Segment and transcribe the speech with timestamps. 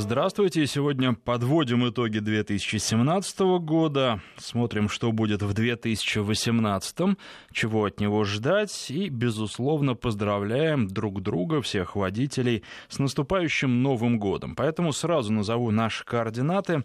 [0.00, 0.64] Здравствуйте.
[0.68, 4.20] Сегодня подводим итоги 2017 года.
[4.36, 7.16] Смотрим, что будет в 2018,
[7.50, 8.92] чего от него ждать.
[8.92, 14.54] И, безусловно, поздравляем друг друга, всех водителей, с наступающим Новым годом.
[14.54, 16.84] Поэтому сразу назову наши координаты.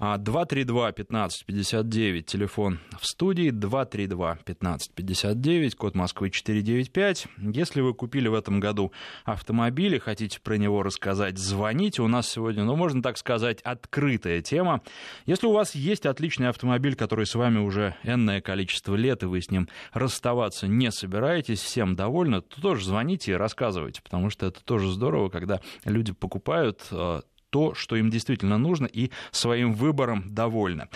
[0.00, 7.26] 232-1559, телефон в студии, 232-1559, код Москвы 495.
[7.36, 8.90] Если вы купили в этом году
[9.26, 12.00] автомобиль и хотите про него рассказать, звоните.
[12.00, 14.80] У нас сегодня сегодня, ну, можно так сказать, открытая тема.
[15.26, 19.40] Если у вас есть отличный автомобиль, который с вами уже энное количество лет, и вы
[19.40, 24.64] с ним расставаться не собираетесь, всем довольны, то тоже звоните и рассказывайте, потому что это
[24.64, 30.88] тоже здорово, когда люди покупают э, то, что им действительно нужно, и своим выбором довольны.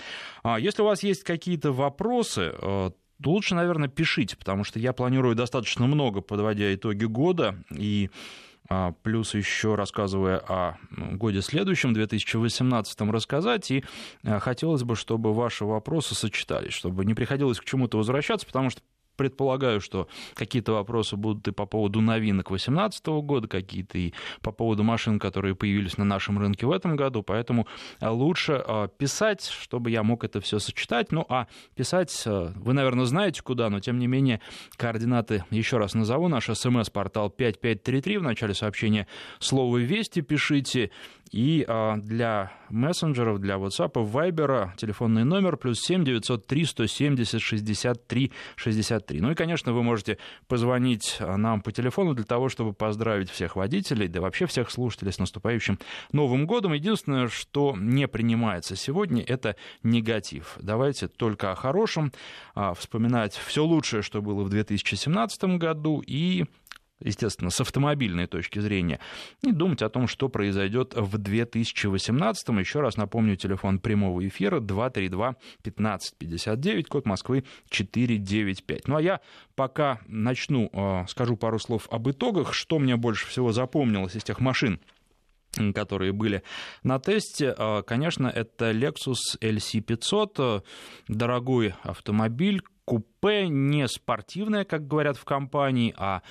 [0.43, 2.91] А если у вас есть какие-то вопросы, э,
[3.21, 8.09] то лучше, наверное, пишите, потому что я планирую достаточно много, подводя итоги года, и
[9.01, 13.71] плюс еще рассказывая о годе следующем, 2018, рассказать.
[13.71, 13.83] И
[14.23, 18.81] а, хотелось бы, чтобы ваши вопросы сочетались, чтобы не приходилось к чему-то возвращаться, потому что
[19.19, 24.83] предполагаю, что какие-то вопросы будут и по поводу новинок 2018 года, какие-то и по поводу
[24.83, 27.67] машин, которые появились на нашем рынке в этом году, поэтому
[27.99, 31.11] э, лучше э, писать, чтобы я мог это все сочетать.
[31.11, 34.39] Ну, а писать э, вы, наверное, знаете куда, но тем не менее
[34.77, 36.29] координаты еще раз назову.
[36.29, 39.05] Наш смс-портал 5533, в начале сообщения
[39.39, 40.91] слово «Вести» пишите,
[41.31, 49.21] и а, для мессенджеров, для WhatsApp, Viber телефонный номер плюс 7 903 170 63 63.
[49.21, 53.55] Ну и, конечно, вы можете позвонить а, нам по телефону для того, чтобы поздравить всех
[53.55, 55.79] водителей, да вообще всех слушателей с наступающим
[56.11, 56.73] Новым годом.
[56.73, 60.57] Единственное, что не принимается сегодня, это негатив.
[60.59, 62.11] Давайте только о хорошем,
[62.55, 66.45] а, вспоминать все лучшее, что было в 2017 году, и
[67.01, 68.99] естественно, с автомобильной точки зрения,
[69.41, 72.49] и думать о том, что произойдет в 2018.
[72.49, 78.87] Еще раз напомню, телефон прямого эфира 232-1559, код Москвы 495.
[78.87, 79.21] Ну а я
[79.55, 84.39] пока начну, э, скажу пару слов об итогах, что мне больше всего запомнилось из тех
[84.39, 84.79] машин,
[85.73, 86.43] которые были
[86.83, 87.55] на тесте.
[87.57, 90.63] Э, конечно, это Lexus LC500,
[91.07, 96.23] дорогой автомобиль, купе, не спортивное, как говорят в компании, а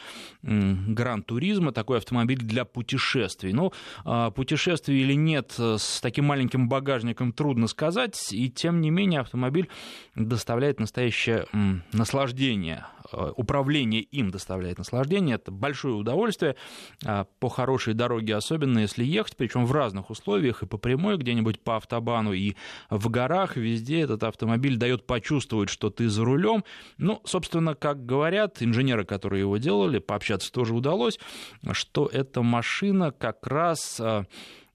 [0.42, 3.52] гран-туризма, такой автомобиль для путешествий.
[3.52, 3.72] Ну,
[4.04, 9.20] а, путешествий или нет э, с таким маленьким багажником трудно сказать, и тем не менее
[9.20, 9.68] автомобиль
[10.16, 11.47] доставляет настоящее
[11.92, 16.56] наслаждение управление им доставляет наслаждение, это большое удовольствие
[17.04, 21.60] а, по хорошей дороге, особенно если ехать, причем в разных условиях, и по прямой, где-нибудь
[21.60, 22.54] по автобану, и
[22.91, 26.64] в горах, везде этот автомобиль дает почувствовать, что ты за рулем.
[26.98, 31.18] Ну, собственно, как говорят инженеры, которые его делали, пообщаться тоже удалось,
[31.72, 34.24] что эта машина как раз а,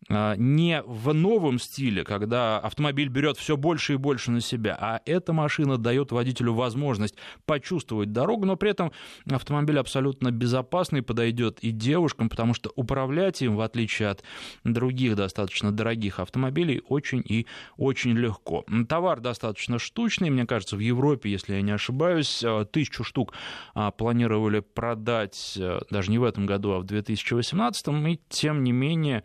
[0.09, 5.33] не в новом стиле, когда автомобиль берет все больше и больше на себя, а эта
[5.33, 7.15] машина дает водителю возможность
[7.45, 8.91] почувствовать дорогу, но при этом
[9.29, 14.23] автомобиль абсолютно безопасный, подойдет и девушкам, потому что управлять им, в отличие от
[14.63, 17.45] других достаточно дорогих автомобилей, очень и
[17.77, 18.65] очень легко.
[18.87, 23.33] Товар достаточно штучный, мне кажется, в Европе, если я не ошибаюсь, а, тысячу штук
[23.73, 25.57] а, планировали продать
[25.89, 29.23] даже не в этом году, а в 2018, и тем не менее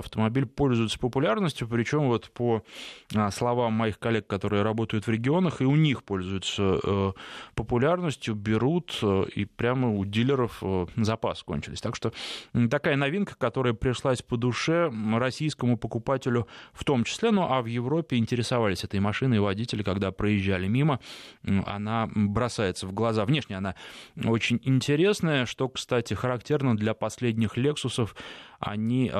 [0.00, 2.62] автомобиль пользуется популярностью, причем вот по
[3.14, 7.12] а, словам моих коллег, которые работают в регионах, и у них пользуются э,
[7.54, 11.80] популярностью, берут, э, и прямо у дилеров э, запас кончились.
[11.80, 12.12] Так что
[12.70, 18.16] такая новинка, которая пришлась по душе российскому покупателю в том числе, ну а в Европе
[18.16, 21.00] интересовались этой машиной водители, когда проезжали мимо,
[21.66, 23.24] она бросается в глаза.
[23.24, 23.74] Внешне она
[24.24, 28.14] очень интересная, что, кстати, характерно для последних Лексусов.
[28.58, 29.10] Они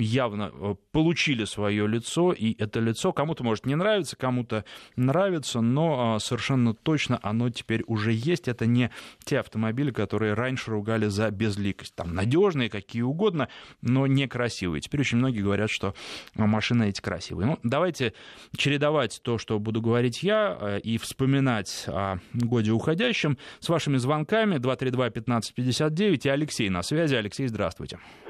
[0.00, 4.64] явно э, получили свое лицо, и это лицо кому-то может не нравиться, кому-то
[4.96, 8.48] нравится, но а, совершенно точно оно теперь уже есть.
[8.48, 8.90] Это не
[9.24, 11.94] те автомобили, которые раньше ругали за безликость.
[11.94, 13.48] Там надежные, какие угодно,
[13.82, 14.80] но некрасивые.
[14.80, 15.94] Теперь очень многие говорят, что
[16.34, 17.46] машины эти красивые.
[17.46, 18.14] Ну, давайте
[18.56, 24.56] чередовать то, что буду говорить я, э, и вспоминать о годе уходящем с вашими звонками
[24.56, 27.14] 232-1559 и Алексей на связи.
[27.14, 27.80] Алексей, здравствуйте.
[27.80, 28.29] Здравствуйте,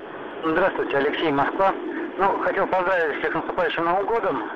[0.95, 1.73] Алексей, Москва.
[2.19, 4.51] Ну, хотел поздравить всех наступающим Новым годом.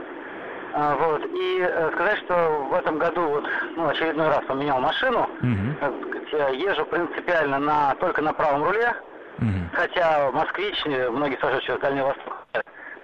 [0.73, 3.45] А, вот, и э, сказать, что в этом году вот,
[3.77, 5.29] ну, очередной раз поменял машину.
[5.41, 6.57] Mm-hmm.
[6.57, 8.95] езжу принципиально на, только на правом руле.
[9.39, 9.75] Mm-hmm.
[9.75, 12.47] Хотя москвич, многие скажут, что Дальний Восток.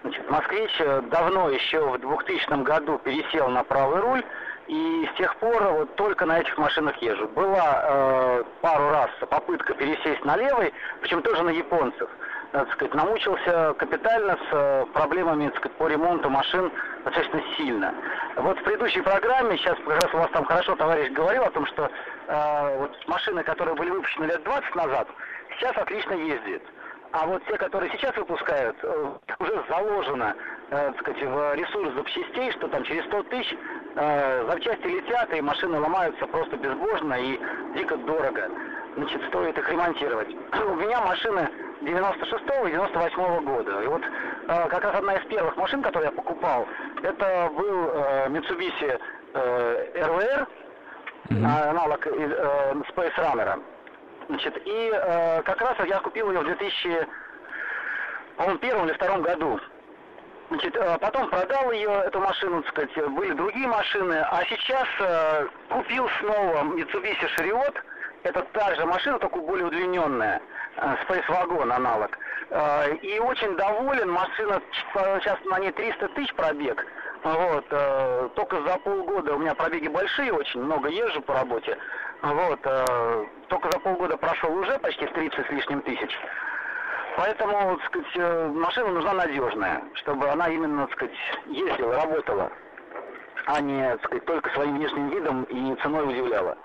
[0.03, 4.25] Значит, москвич э, давно, еще в 2000 году пересел на правый руль.
[4.67, 7.29] И с тех пор вот только на этих машинах езжу.
[7.29, 12.09] Была э, пару раз попытка пересесть на левый, причем тоже на японцев.
[12.53, 16.73] Так сказать, намучился капитально с проблемами так сказать, по ремонту машин
[17.05, 17.95] достаточно сильно.
[18.37, 21.67] Вот в предыдущей программе, сейчас как раз у вас там хорошо товарищ говорил о том,
[21.67, 21.91] что
[22.27, 25.09] э, вот машины, которые были выпущены лет 20 назад,
[25.59, 26.63] сейчас отлично ездят.
[27.13, 30.35] А вот те, которые сейчас выпускают, э, уже заложено
[30.71, 33.57] э, сказать, в ресурс запчастей, что там через 100 тысяч
[33.97, 37.39] э, запчасти летят, и машины ломаются просто безбожно и
[37.75, 38.51] дико дорого.
[38.97, 40.29] Значит, стоит их ремонтировать.
[40.67, 41.49] У меня машины
[41.81, 43.83] 96 и 98 -го года.
[43.83, 46.67] И вот э, как раз одна из первых машин, которую я покупал,
[47.03, 49.01] это был э, Mitsubishi
[49.35, 50.47] э, RVR,
[51.29, 51.69] mm-hmm.
[51.71, 52.11] аналог э,
[52.91, 53.63] Space Runner.
[54.29, 57.09] Значит, и э, как раз я купил ее в 2000,
[58.37, 59.59] по-моему, первом или втором году.
[60.51, 65.47] Значит, э, потом продал ее, эту машину, так сказать, были другие машины, а сейчас э,
[65.69, 67.75] купил снова Mitsubishi Chariot,
[68.23, 70.41] это та же машина, только более удлиненная,
[70.77, 72.17] э, Space Wagon аналог.
[72.51, 74.61] Э, и очень доволен, машина,
[74.95, 76.85] сейчас на ней 300 тысяч пробег,
[77.23, 81.77] вот, э, только за полгода, у меня пробеги большие очень, много езжу по работе,
[82.23, 86.11] вот, э, только за полгода прошел уже почти 30 с лишним тысяч.
[87.17, 91.17] Поэтому, так сказать, э, машина нужна надежная, чтобы она именно, так сказать,
[91.47, 92.51] ездила, работала,
[93.47, 96.57] а не, так сказать, только своим внешним видом и ценой удивляла.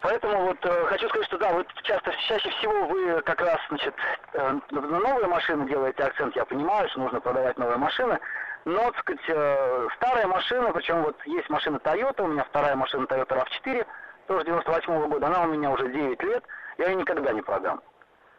[0.00, 3.94] Поэтому вот э, хочу сказать, что да, вот часто, чаще всего вы как раз, значит,
[4.32, 8.18] э, на новые машины делаете акцент, я понимаю, что нужно продавать новые машины,
[8.64, 13.06] но, так сказать, э, старая машина, причем вот есть машина Toyota, у меня вторая машина
[13.06, 13.86] Toyota RAV4,
[14.28, 16.44] тоже 98 -го года, она у меня уже 9 лет,
[16.76, 17.82] я ее никогда не продам.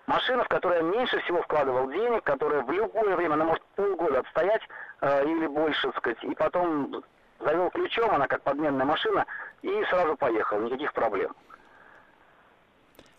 [0.07, 4.19] Машина, в которой я меньше всего вкладывал денег, которая в любое время, она может полгода
[4.19, 4.61] отстоять
[5.01, 7.03] э, или больше, так сказать, и потом
[7.39, 9.25] завел ключом, она как подменная машина,
[9.61, 11.35] и сразу поехал, никаких проблем.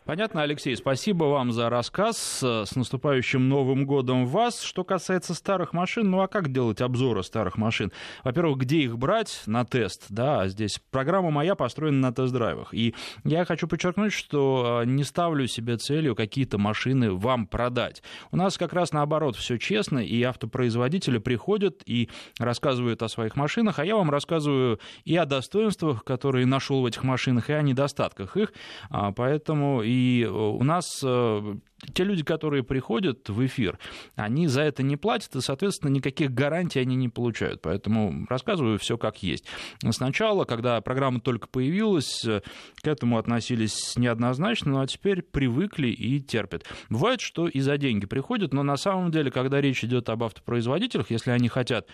[0.06, 2.42] Понятно, Алексей, спасибо вам за рассказ.
[2.42, 4.62] С наступающим Новым годом вас.
[4.62, 7.92] Что касается старых машин, ну а как делать обзоры старых машин?
[8.24, 10.06] Во-первых, где их брать на тест?
[10.08, 12.72] Да, здесь программа моя построена на тест-драйвах.
[12.72, 12.94] И
[13.24, 18.02] я хочу подчеркнуть, что а, не ставлю себе целью какие-то машины вам продать.
[18.32, 22.08] У нас как раз наоборот все честно, и автопроизводители приходят и
[22.38, 27.04] рассказывают о своих машинах, а я вам рассказываю и о достоинствах, которые нашел в этих
[27.04, 28.54] машинах, и о недостатках их.
[28.88, 31.54] А, поэтому и э, у нас э,
[31.94, 33.78] те люди, которые приходят в эфир,
[34.14, 37.60] они за это не платят, и, соответственно, никаких гарантий они не получают.
[37.62, 39.46] Поэтому рассказываю все как есть.
[39.90, 46.64] Сначала, когда программа только появилась, к этому относились неоднозначно, ну а теперь привыкли и терпят.
[46.88, 51.10] Бывает, что и за деньги приходят, но на самом деле, когда речь идет об автопроизводителях,
[51.10, 51.88] если они хотят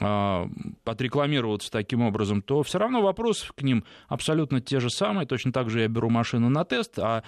[0.00, 0.46] э,
[0.84, 5.26] отрекламироваться таким образом, то все равно вопросы к ним абсолютно те же самые.
[5.26, 7.22] Точно так же я беру машину на тест, а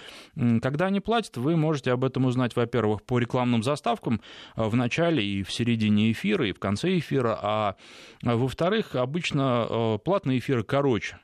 [0.61, 4.21] когда они платят, вы можете об этом узнать, во-первых, по рекламным заставкам
[4.57, 7.77] э, в начале и в середине эфира, и в конце эфира, а
[8.23, 11.19] во-вторых, обычно э, платные эфиры короче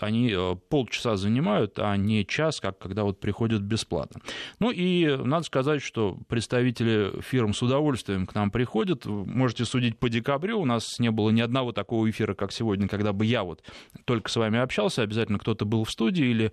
[0.00, 4.20] они э, полчаса занимают, а не час, как когда вот приходят бесплатно.
[4.58, 9.06] Ну и надо сказать, что представители фирм с удовольствием к нам приходят.
[9.06, 10.60] Можете судить по декабрю.
[10.60, 13.62] У нас не было ни одного такого эфира, как сегодня, когда бы я вот
[14.04, 15.02] только с вами общался.
[15.02, 16.52] Обязательно кто-то был в студии или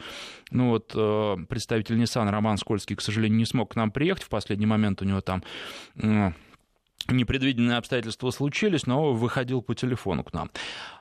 [0.51, 4.23] ну вот э, представитель Nissan Роман Скользкий, к сожалению, не смог к нам приехать.
[4.23, 5.43] В последний момент у него там
[7.07, 10.51] непредвиденные обстоятельства случились, но выходил по телефону к нам.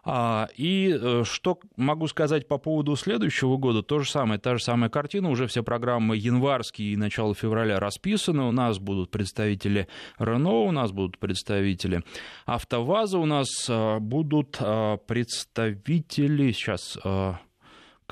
[0.04, 4.62] А, и э, что могу сказать по поводу следующего года, то же самое, та же
[4.62, 10.62] самая картина, уже все программы январские и начало февраля расписаны, у нас будут представители Рено,
[10.62, 12.02] у нас будут представители
[12.46, 16.98] АвтоВАЗа, у нас э, будут э, представители, сейчас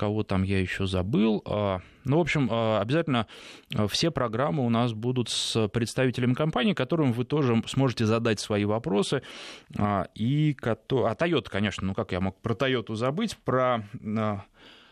[0.01, 1.43] кого там я еще забыл.
[1.45, 3.27] А, ну, в общем, а, обязательно
[3.75, 8.65] а, все программы у нас будут с представителями компании, которым вы тоже сможете задать свои
[8.65, 9.21] вопросы.
[10.15, 10.75] И, а
[11.13, 14.41] Toyota, конечно, ну как я мог про Toyota забыть, про Land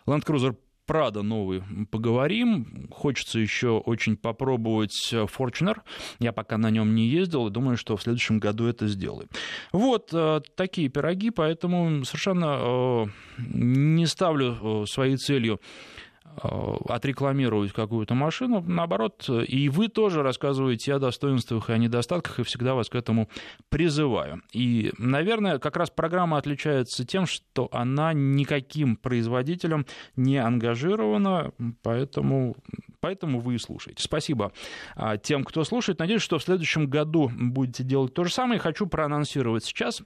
[0.05, 0.55] Cruiser
[0.89, 2.89] Прада новый поговорим.
[2.89, 5.81] Хочется еще очень попробовать Fortuner.
[6.17, 9.27] Я пока на нем не ездил и думаю, что в следующем году это сделаю.
[9.71, 13.05] Вот э, такие пироги, поэтому совершенно э,
[13.37, 16.08] не ставлю э, своей целью Э,
[16.41, 22.75] отрекламировать какую-то машину, наоборот, и вы тоже рассказываете о достоинствах и о недостатках, и всегда
[22.75, 23.29] вас к этому
[23.69, 24.41] призываю.
[24.51, 31.51] И, наверное, как раз программа отличается тем, что она никаким производителем не ангажирована,
[31.83, 32.55] поэтому
[33.01, 34.03] Поэтому вы и слушаете.
[34.03, 34.51] Спасибо
[34.95, 35.99] а, тем, кто слушает.
[35.99, 38.59] Надеюсь, что в следующем году будете делать то же самое.
[38.59, 40.01] Хочу проанонсировать сейчас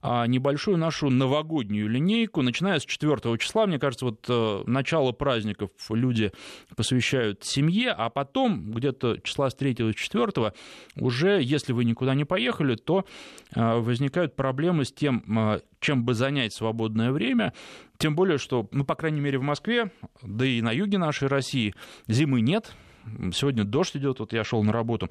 [0.00, 2.40] а, небольшую нашу новогоднюю линейку.
[2.40, 6.32] Начиная с 4 числа, мне кажется, вот э, начало праздников люди
[6.74, 10.52] посвящают семье, а потом где-то числа с 3 4
[10.96, 13.04] уже, если вы никуда не поехали, то
[13.54, 17.52] а, возникают проблемы с тем, чем бы занять свободное время.
[17.98, 19.90] Тем более, что, ну, по крайней мере, в Москве,
[20.22, 21.74] да и на юге нашей России
[22.08, 22.74] зимы нет.
[23.32, 25.08] Сегодня дождь идет, вот я шел на работу.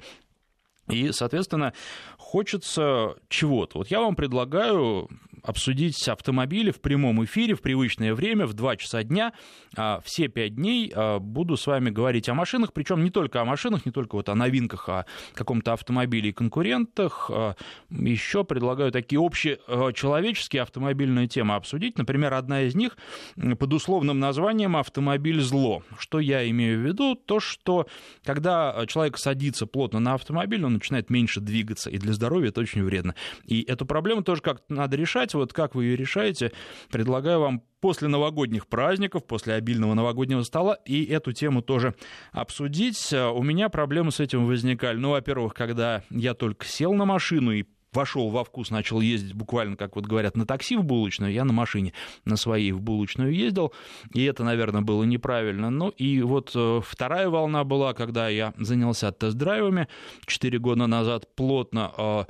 [0.88, 1.72] И, соответственно,
[2.16, 3.78] хочется чего-то.
[3.78, 5.08] Вот я вам предлагаю
[5.46, 9.32] обсудить автомобили в прямом эфире в привычное время в 2 часа дня.
[9.76, 13.44] А, все 5 дней а, буду с вами говорить о машинах, причем не только о
[13.44, 17.30] машинах, не только вот о новинках, а о каком-то автомобиле и конкурентах.
[17.32, 17.54] А,
[17.90, 19.58] Еще предлагаю такие общие
[19.94, 21.96] человеческие автомобильные темы обсудить.
[21.96, 22.96] Например, одна из них
[23.36, 25.82] под условным названием «Автомобиль зло».
[25.98, 27.14] Что я имею в виду?
[27.14, 27.86] То, что
[28.24, 32.82] когда человек садится плотно на автомобиль, он начинает меньше двигаться, и для здоровья это очень
[32.82, 33.14] вредно.
[33.44, 36.52] И эту проблему тоже как-то надо решать вот как вы ее решаете,
[36.90, 41.94] предлагаю вам после новогодних праздников, после обильного новогоднего стола, и эту тему тоже
[42.32, 43.12] обсудить.
[43.12, 44.96] У меня проблемы с этим возникали.
[44.96, 47.64] Ну, во-первых, когда я только сел на машину и
[47.96, 51.52] вошел во вкус, начал ездить буквально, как вот говорят, на такси в булочную, я на
[51.52, 53.72] машине на своей в булочную ездил,
[54.14, 55.70] и это, наверное, было неправильно.
[55.70, 59.88] Ну и вот э, вторая волна была, когда я занялся тест-драйвами
[60.26, 62.24] 4 года назад плотно э,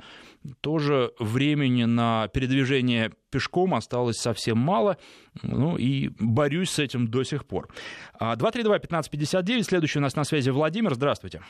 [0.61, 4.97] тоже времени на передвижение пешком осталось совсем мало,
[5.43, 7.67] ну и борюсь с этим до сих пор.
[8.19, 11.41] 232-1559, а, следующий у нас на связи Владимир, здравствуйте.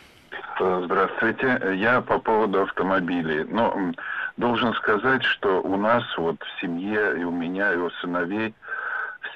[0.60, 3.44] Здравствуйте, я по поводу автомобилей.
[3.44, 3.94] Ну,
[4.38, 8.56] должен сказать, что у нас вот в семье и у меня, и у сыновей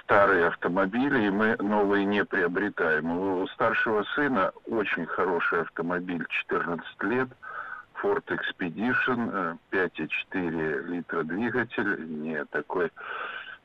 [0.03, 3.11] старые автомобили, и мы новые не приобретаем.
[3.11, 7.29] У старшего сына очень хороший автомобиль, 14 лет–
[8.01, 12.91] Ford Expedition, 5,4 э, литра двигатель, не такой,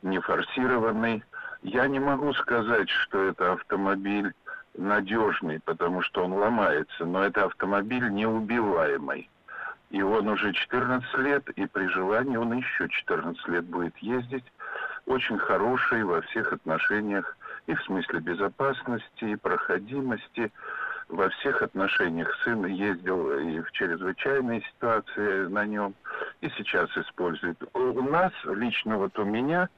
[0.01, 1.23] не форсированный.
[1.63, 4.33] Я не могу сказать, что это автомобиль
[4.77, 9.29] надежный, потому что он ломается, но это автомобиль неубиваемый.
[9.89, 14.43] И он уже 14 лет, и при желании он еще 14 лет будет ездить.
[15.05, 20.51] Очень хороший во всех отношениях, и в смысле безопасности, и проходимости,
[21.09, 22.33] во всех отношениях.
[22.43, 25.93] Сын ездил и в чрезвычайной ситуации на нем,
[26.41, 27.57] и сейчас использует.
[27.73, 29.69] У нас, лично вот у меня,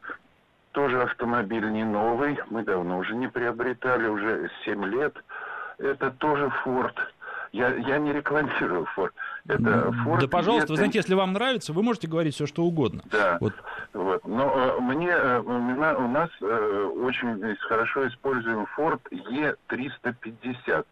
[0.71, 5.15] тоже автомобиль не новый, мы давно уже не приобретали, уже 7 лет.
[5.77, 6.95] Это тоже Ford.
[7.51, 9.11] Я, я не рекламирую Ford.
[9.47, 10.21] Это Ford.
[10.21, 10.73] Да, пожалуйста, это...
[10.73, 13.01] вы знаете, если вам нравится, вы можете говорить все, что угодно.
[13.05, 13.37] Да.
[13.41, 13.53] Вот.
[13.93, 14.27] вот.
[14.27, 20.85] Но э, мне, э, у нас э, очень хорошо используем Ford E350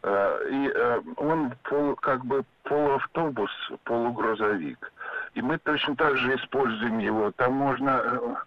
[0.03, 0.73] э, и
[1.17, 3.51] он пол, как бы полуавтобус,
[3.83, 4.91] полугрузовик.
[5.33, 7.31] И мы точно так же используем его.
[7.31, 8.37] Там можно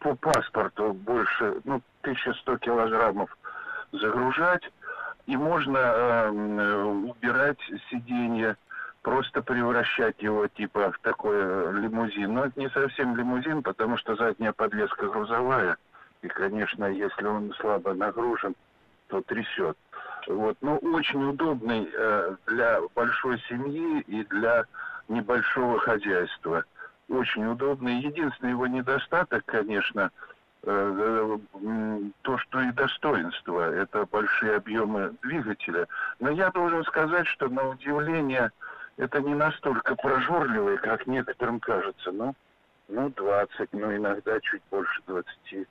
[0.00, 3.34] по паспорту больше, ну, 1100 килограммов
[3.92, 4.70] загружать,
[5.26, 8.56] и можно э, убирать сиденье
[9.04, 12.32] просто превращать его типа в такой э, лимузин.
[12.32, 15.76] Но это не совсем лимузин, потому что задняя подвеска грузовая.
[16.22, 18.54] И, конечно, если он слабо нагружен,
[19.08, 19.76] то трясет.
[20.26, 20.56] Вот.
[20.62, 24.64] Но очень удобный э, для большой семьи и для
[25.08, 26.64] небольшого хозяйства.
[27.10, 28.00] Очень удобный.
[28.00, 30.10] Единственный его недостаток, конечно,
[30.62, 35.88] э, э, то, что и достоинство, это большие объемы двигателя.
[36.20, 38.50] Но я должен сказать, что на удивление
[38.96, 42.12] это не настолько прожорливые, как некоторым кажется.
[42.12, 42.34] Ну,
[42.88, 45.66] ну 20, ну иногда чуть больше 20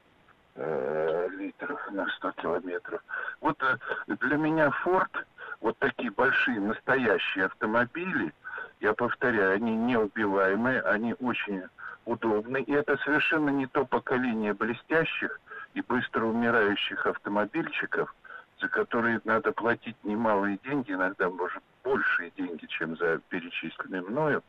[0.56, 3.02] э, литров на 100 километров.
[3.42, 3.78] Вот э,
[4.08, 5.26] для меня Форд,
[5.62, 8.34] вот такие большие настоящие автомобили,
[8.82, 11.64] я повторяю, они неубиваемые, они очень
[12.06, 12.62] удобны.
[12.64, 15.40] И это совершенно не то поколение блестящих
[15.74, 18.14] и быстро умирающих автомобильчиков,
[18.60, 24.44] за которые надо платить немалые деньги, иногда, может, большие деньги, чем за перечисленные мною,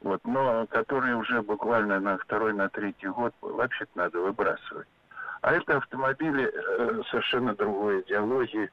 [0.00, 4.88] вот, но которые уже буквально на второй, на третий год вообще-то надо выбрасывать.
[5.42, 8.70] А это автомобили э, совершенно другой идеологии,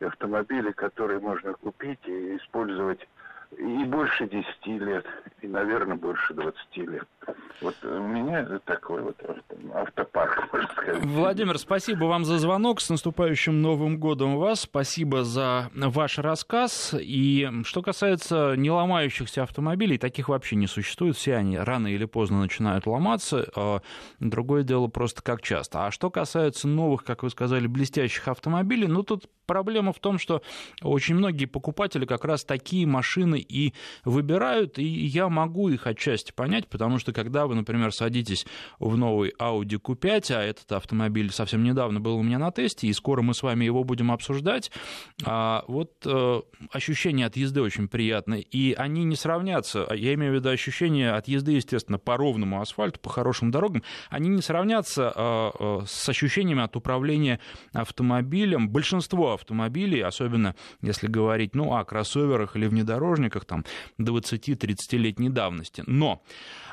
[0.00, 3.06] автомобили, которые можно купить и использовать
[3.52, 4.46] и больше 10
[4.82, 5.06] лет,
[5.40, 7.06] и, наверное, больше 20 лет.
[7.60, 9.16] Вот у меня такой вот
[9.74, 11.04] автопарк, можно сказать.
[11.04, 12.80] Владимир, спасибо вам за звонок.
[12.80, 14.60] С наступающим Новым годом вас.
[14.60, 16.94] Спасибо за ваш рассказ.
[16.98, 21.16] И что касается не ломающихся автомобилей, таких вообще не существует.
[21.16, 23.48] Все они рано или поздно начинают ломаться.
[23.56, 23.80] А
[24.20, 25.86] другое дело просто как часто.
[25.86, 30.42] А что касается новых, как вы сказали, блестящих автомобилей, ну тут проблема в том, что
[30.82, 33.72] очень многие покупатели как раз такие машины и
[34.04, 38.46] выбирают, и я могу их отчасти понять, потому что когда вы, например, садитесь
[38.78, 42.92] в новый Audi Q5, а этот автомобиль совсем недавно был у меня на тесте, и
[42.92, 44.70] скоро мы с вами его будем обсуждать,
[45.24, 46.40] а, вот э,
[46.70, 51.28] ощущения от езды очень приятные, и они не сравнятся, я имею в виду ощущения от
[51.28, 56.62] езды, естественно, по ровному асфальту, по хорошим дорогам, они не сравнятся а, э, с ощущениями
[56.62, 57.40] от управления
[57.72, 58.68] автомобилем.
[58.68, 63.64] Большинство автомобилей, особенно если говорить ну, о кроссоверах или внедорожниках там,
[63.98, 65.82] 20-30-летней давности.
[65.86, 66.22] Но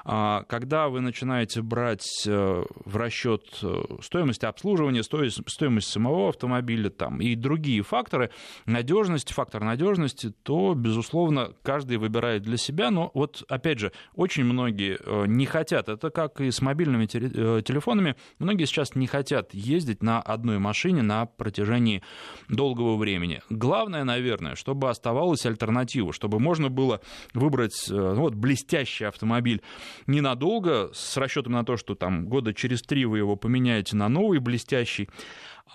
[0.04, 7.36] когда вы начинаете брать э, в расчет э, стоимость обслуживания, стоимость самого автомобиля там, и
[7.36, 8.30] другие факторы
[8.66, 12.92] надежности, фактор надежности, то, безусловно, каждый выбирает для себя.
[12.92, 18.16] Но вот, опять же, очень многие э, не хотят, это как и с мобильными телефонами,
[18.40, 22.04] многие сейчас не хотят ездить на одной машине на протяжении
[22.50, 23.42] долгого времени.
[23.50, 27.00] Главное, наверное, чтобы оставалась альтернатива, чтобы можно было
[27.34, 29.62] выбрать ну, вот, блестящий автомобиль
[30.08, 34.40] ненадолго, с расчетом на то, что там года через три вы его поменяете на новый
[34.40, 35.10] блестящий.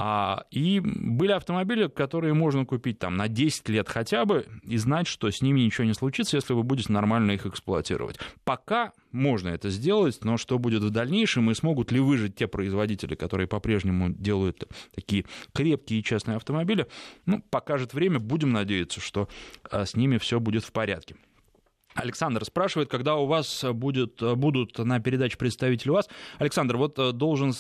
[0.01, 5.09] А, и были автомобили, которые можно купить там на 10 лет хотя бы и знать,
[5.09, 8.17] что с ними ничего не случится, если вы будете нормально их эксплуатировать.
[8.45, 13.17] Пока можно это сделать, но что будет в дальнейшем и смогут ли выжить те производители,
[13.17, 16.87] которые по-прежнему делают такие крепкие и честные автомобили,
[17.27, 18.21] ну, покажет время.
[18.21, 19.29] Будем надеяться, что
[19.69, 21.17] а, с ними все будет в порядке.
[21.99, 26.09] Александр спрашивает, когда у вас будет, будут на передаче представители УАЗ.
[26.39, 27.53] Александр, вот э, должен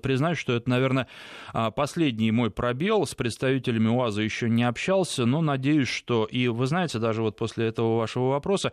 [0.00, 1.08] признать, что это, наверное,
[1.52, 3.06] а, последний мой пробел.
[3.06, 6.24] С представителями УАЗа еще не общался, но надеюсь, что...
[6.24, 8.72] И вы знаете, даже вот после этого вашего вопроса,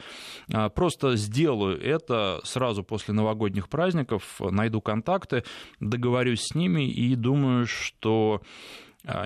[0.53, 5.43] а, просто сделаю это сразу после новогодних праздников, найду контакты,
[5.79, 8.41] договорюсь с ними и думаю, что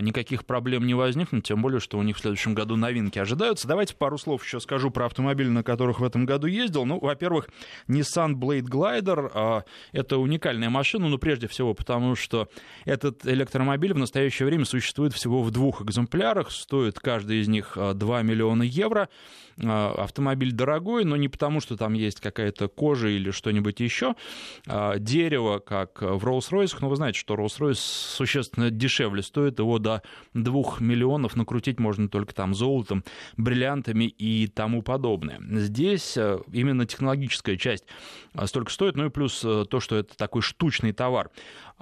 [0.02, 3.68] никаких проблем не возникнет, тем более, что у них в следующем году новинки ожидаются.
[3.68, 6.86] Давайте пару слов еще скажу про автомобили, на которых в этом году ездил.
[6.86, 7.50] Ну, во-первых,
[7.88, 12.48] Nissan Blade Glider а,— это уникальная машина, ну, прежде всего, потому что
[12.86, 18.20] этот электромобиль в настоящее время существует всего в двух экземплярах, стоит каждый из них 2
[18.20, 19.10] а, миллиона евро.
[19.58, 24.16] Автомобиль дорогой, но не потому, что там есть какая-то кожа или что-нибудь еще.
[24.66, 30.02] Дерево, как в Rolls-Royce, но вы знаете, что Rolls-Royce существенно дешевле стоит, его всего до
[30.34, 33.04] 2 миллионов накрутить можно только там золотом,
[33.38, 35.40] бриллиантами и тому подобное.
[35.42, 37.86] Здесь э, именно технологическая часть
[38.34, 41.30] э, столько стоит, ну и плюс э, то, что это такой штучный товар.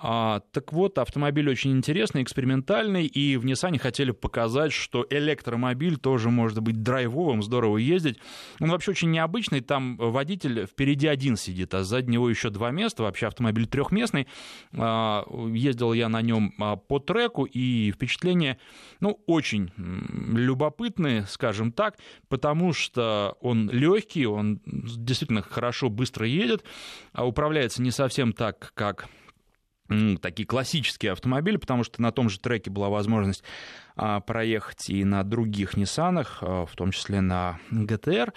[0.01, 6.29] А, так вот, автомобиль очень интересный, экспериментальный, и в Nissan хотели показать, что электромобиль тоже
[6.29, 8.17] может быть драйвовым, здорово ездить.
[8.61, 13.03] Он вообще очень необычный, там водитель впереди один сидит, а сзади него еще два места,
[13.03, 14.27] вообще автомобиль трехместный.
[14.73, 17.59] А, ездил я на нем а, по треку, и
[17.91, 18.57] впечатления,
[18.99, 26.63] ну, очень любопытные, скажем так, потому что он легкий, он действительно хорошо, быстро едет,
[27.13, 29.07] а управляется не совсем так, как
[30.21, 33.43] такие классические автомобили, потому что на том же треке была возможность
[33.95, 38.33] а, проехать и на других Ниссанах, а, в том числе на ГТР.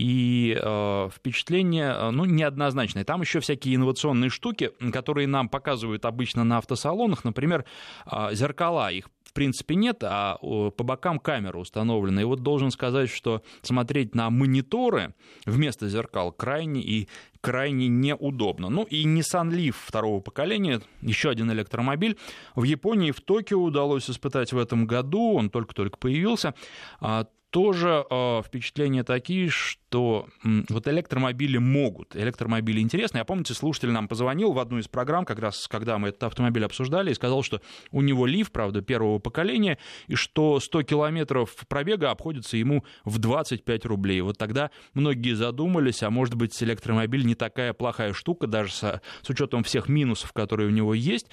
[0.00, 3.04] И э, впечатление, ну, неоднозначное.
[3.04, 7.22] Там еще всякие инновационные штуки, которые нам показывают обычно на автосалонах.
[7.22, 7.66] Например,
[8.10, 8.90] э, зеркала.
[8.90, 12.22] Их в принципе нет, а по бокам камера установлена.
[12.22, 17.06] И вот должен сказать, что смотреть на мониторы вместо зеркал крайне и
[17.42, 18.70] крайне неудобно.
[18.70, 22.16] Ну и Nissan Leaf второго поколения, еще один электромобиль.
[22.54, 26.54] В Японии, в Токио удалось испытать в этом году, он только-только появился.
[27.00, 33.18] А, тоже э, впечатления такие, что э, вот электромобили могут, электромобили интересны.
[33.18, 36.64] Я помните, слушатель нам позвонил в одну из программ, как раз когда мы этот автомобиль
[36.64, 42.10] обсуждали, и сказал, что у него лифт, правда, первого поколения, и что 100 километров пробега
[42.10, 44.20] обходится ему в 25 рублей.
[44.20, 49.30] Вот тогда многие задумались, а может быть, электромобиль не такая плохая штука, даже со, с
[49.30, 51.26] учетом всех минусов, которые у него есть.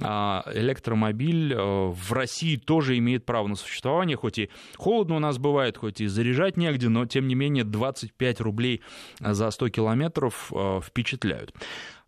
[0.00, 5.38] А электромобиль э, в России тоже имеет право на существование, хоть и холодно у нас
[5.38, 7.64] бывает, хоть и заряжать негде, но тем не менее
[8.00, 8.80] 25 рублей
[9.20, 11.54] за 100 километров э, впечатляют.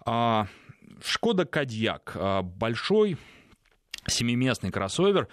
[0.05, 0.47] А,
[1.05, 3.17] Шкода Кадьяк, большой
[4.07, 5.27] семиместный кроссовер,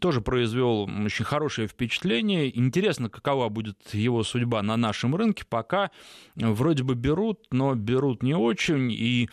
[0.00, 2.56] тоже произвел очень хорошее впечатление.
[2.58, 5.44] Интересно, какова будет его судьба на нашем рынке.
[5.46, 5.90] Пока
[6.36, 8.90] вроде бы берут, но берут не очень.
[8.90, 9.28] И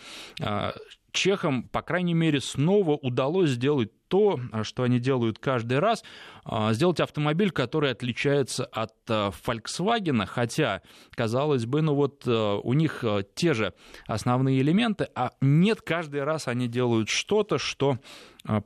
[1.15, 6.03] чехам, по крайней мере, снова удалось сделать то, что они делают каждый раз,
[6.43, 12.73] а, сделать автомобиль, который отличается от а, Volkswagen, хотя, казалось бы, ну вот а, у
[12.73, 13.73] них те же
[14.07, 17.97] основные элементы, а нет, каждый раз они делают что-то, что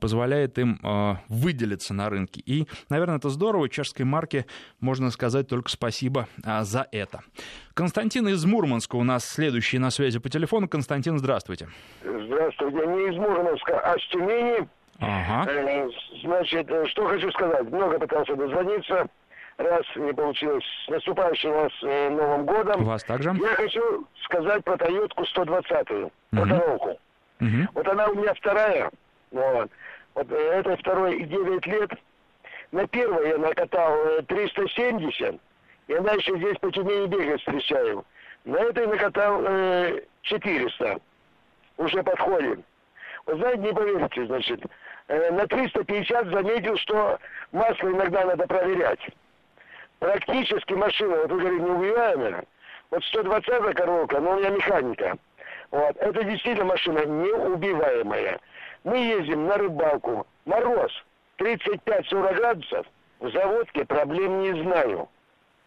[0.01, 0.77] позволяет им
[1.29, 2.41] выделиться на рынке.
[2.45, 3.69] И, наверное, это здорово.
[3.69, 4.45] Чешской марке
[4.81, 7.21] можно сказать только спасибо за это.
[7.75, 10.67] Константин из Мурманска у нас следующий на связи по телефону.
[10.67, 11.69] Константин, здравствуйте.
[12.01, 12.77] Здравствуйте.
[12.87, 14.67] Не из Мурманска, а с Тюмени.
[14.99, 15.49] Ага.
[15.49, 15.89] Э,
[16.23, 17.63] значит, э, что хочу сказать.
[17.69, 19.07] Много пытался дозвониться.
[19.57, 20.63] Раз не получилось.
[20.85, 22.83] С наступающим вас э, Новым годом.
[22.83, 23.31] Вас также.
[23.31, 26.11] Я хочу сказать про Тойотку 120-ю.
[26.33, 26.97] Угу.
[27.41, 27.67] Угу.
[27.73, 28.91] Вот она у меня вторая.
[29.31, 29.69] Вот.
[30.15, 31.91] Вот это второй 9 лет.
[32.71, 35.39] На первой я накатал 370.
[35.87, 38.05] И она еще здесь по Тюмени бегает встречаю.
[38.45, 40.99] На этой накатал э, 400.
[41.77, 42.63] Уже подходим.
[43.25, 44.61] Вы знаете, не поверите, значит,
[45.09, 47.19] на 350 заметил, что
[47.51, 48.99] масло иногда надо проверять.
[49.99, 52.43] Практически машина, вот вы говорите, неубиваемая.
[52.91, 55.17] Вот 120 коробка, но у меня механика.
[55.71, 55.95] Вот.
[55.97, 58.39] Это действительно машина неубиваемая.
[58.83, 60.25] Мы ездим на рыбалку.
[60.45, 60.91] Мороз
[61.37, 62.87] 35-40 градусов.
[63.19, 65.09] В заводке проблем не знаю.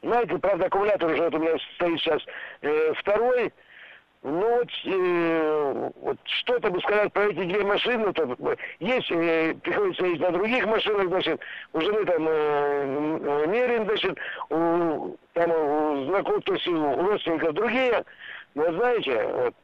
[0.03, 2.23] Знаете, правда, аккумулятор уже вот у меня стоит сейчас
[2.63, 3.53] э, второй.
[4.25, 8.37] Ну вот, э, вот что-то бы сказать про эти две машины, то
[8.79, 11.41] есть, э, приходится ездить на других машинах, значит,
[11.73, 14.17] у жены там э, Мерин, значит,
[14.49, 18.05] у, там у знакомых, то есть у родственников другие,
[18.55, 19.55] но знаете, вот,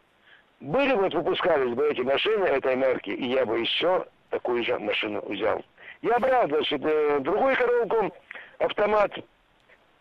[0.59, 4.77] были бы, вот выпускались бы эти машины этой марки, и я бы еще такую же
[4.81, 5.65] машину взял.
[6.03, 8.13] Я брал, значит, э, другую коробку,
[8.59, 9.13] автомат,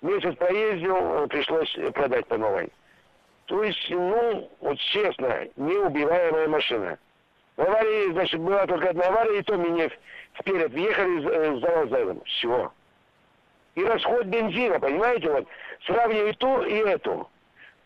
[0.01, 2.71] месяц поездил, пришлось продать по новой.
[3.47, 6.99] То есть, ну, вот честно, неубиваемая машина.
[7.55, 9.89] В аварии, значит, была только одна авария, и то меня
[10.37, 12.21] вперед въехали э, завозом.
[12.25, 12.71] Все.
[13.75, 15.47] И расход бензина, понимаете, вот,
[15.85, 17.29] сравнивай ту и эту.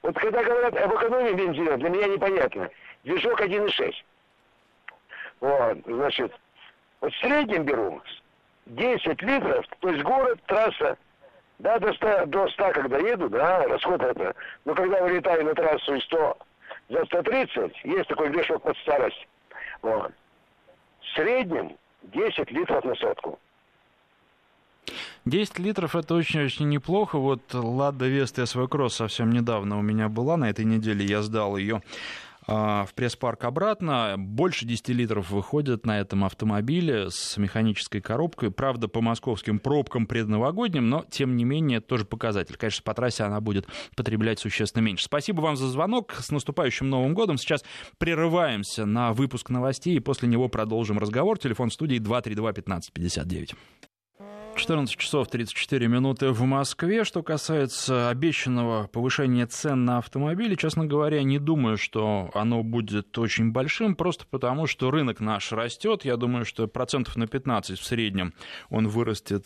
[0.01, 2.69] Вот когда говорят об экономии бензина, для меня непонятно.
[3.03, 3.93] Движок 1,6.
[5.41, 6.33] Вот, значит,
[7.01, 8.01] вот в среднем беру
[8.65, 10.97] 10 литров, то есть город, трасса,
[11.61, 14.35] да, до 100, до 100 когда еду, да, расход это.
[14.65, 16.37] Но когда вылетаю на трассу и 100
[16.89, 19.27] за 130, есть такой грешок под старость.
[19.81, 20.11] Вот.
[21.01, 23.39] В среднем 10 литров на сотку.
[25.25, 27.19] 10 литров это очень-очень неплохо.
[27.19, 30.37] Вот Лада Веста свой кросс совсем недавно у меня была.
[30.37, 31.83] На этой неделе я сдал ее
[32.47, 34.15] в пресс-парк обратно.
[34.17, 38.51] Больше 10 литров выходит на этом автомобиле с механической коробкой.
[38.51, 42.57] Правда, по московским пробкам предновогодним, но, тем не менее, тоже показатель.
[42.57, 45.05] Конечно, по трассе она будет потреблять существенно меньше.
[45.05, 46.13] Спасибо вам за звонок.
[46.19, 47.37] С наступающим Новым годом.
[47.37, 47.63] Сейчас
[47.97, 51.37] прерываемся на выпуск новостей, и после него продолжим разговор.
[51.37, 53.55] Телефон студии 232 1559.
[54.55, 57.03] 14 часов 34 минуты в Москве.
[57.03, 63.51] Что касается обещанного повышения цен на автомобили, честно говоря, не думаю, что оно будет очень
[63.51, 66.05] большим, просто потому, что рынок наш растет.
[66.05, 68.33] Я думаю, что процентов на 15 в среднем
[68.69, 69.45] он вырастет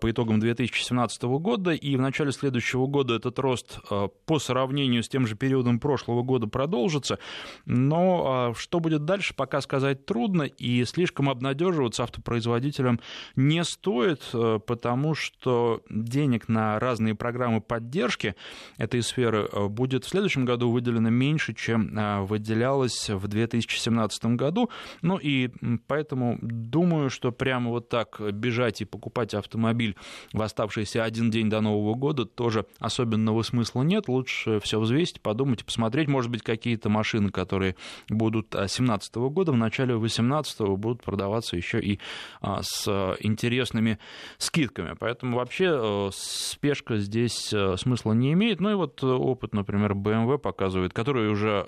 [0.00, 5.08] по итогам 2017 года, и в начале следующего года этот рост э, по сравнению с
[5.08, 7.18] тем же периодом прошлого года продолжится.
[7.66, 13.00] Но э, что будет дальше, пока сказать трудно, и слишком обнадеживаться автопроизводителям
[13.36, 14.22] не стоит
[14.64, 18.34] потому что денег на разные программы поддержки
[18.78, 24.70] этой сферы э, будет в следующем году выделено меньше, чем э, выделялось в 2017 году.
[25.02, 25.50] Ну и
[25.86, 29.96] поэтому думаю, что прямо вот так бежать и покупать автомобиль
[30.32, 34.08] в оставшийся один день до Нового года тоже особенного смысла нет.
[34.08, 36.08] Лучше все взвесить, подумать, посмотреть.
[36.08, 37.76] Может быть, какие-то машины, которые
[38.08, 41.98] будут 2017 года, в начале 2018 будут продаваться еще и
[42.40, 42.88] а, с
[43.20, 43.98] интересными
[44.44, 44.94] скидками.
[44.98, 48.60] Поэтому вообще э, спешка здесь э, смысла не имеет.
[48.60, 51.66] Ну и вот э, опыт, например, BMW показывает, который уже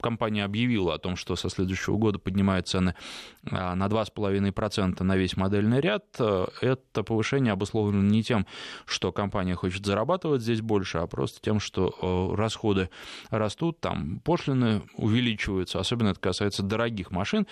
[0.00, 2.94] компания объявила о том, что со следующего года поднимает цены
[3.42, 6.04] на 2,5% на весь модельный ряд.
[6.18, 8.46] Это повышение обусловлено не тем,
[8.86, 12.90] что компания хочет зарабатывать здесь больше, а просто тем, что расходы
[13.30, 17.46] растут, там пошлины увеличиваются, особенно это касается дорогих машин.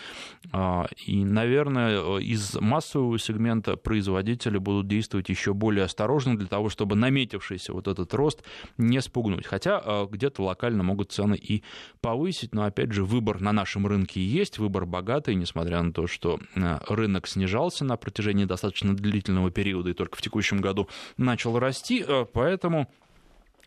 [1.06, 6.96] И, наверное, из массового сегмента производителей производители будут действовать еще более осторожно для того, чтобы
[6.96, 8.42] наметившийся вот этот рост
[8.78, 9.46] не спугнуть.
[9.46, 11.62] Хотя э, где-то локально могут цены и
[12.00, 16.38] повысить, но опять же выбор на нашем рынке есть, выбор богатый, несмотря на то, что
[16.54, 22.04] э, рынок снижался на протяжении достаточно длительного периода и только в текущем году начал расти,
[22.32, 22.88] поэтому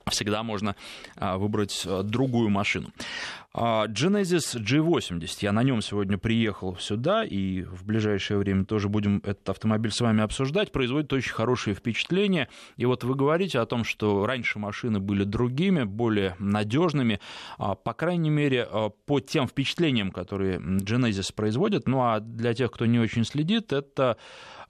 [0.09, 0.75] всегда можно
[1.15, 2.91] выбрать другую машину.
[3.53, 9.17] А, Genesis G80, я на нем сегодня приехал сюда, и в ближайшее время тоже будем
[9.25, 12.47] этот автомобиль с вами обсуждать, производит очень хорошее впечатление.
[12.77, 17.19] И вот вы говорите о том, что раньше машины были другими, более надежными,
[17.57, 21.89] а, по крайней мере, а, по тем впечатлениям, которые Genesis производит.
[21.89, 24.15] Ну а для тех, кто не очень следит, это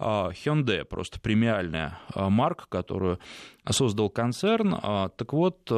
[0.02, 3.20] Hyundai, просто премиальная марка, которую
[3.70, 4.76] создал концерн.
[5.16, 5.70] Так вот,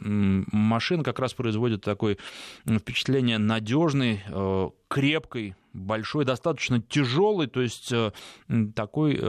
[0.00, 2.18] машина как раз производит такой
[2.64, 4.22] впечатление надежной,
[4.88, 7.92] крепкой, большой, достаточно тяжелый, то есть
[8.74, 9.20] такой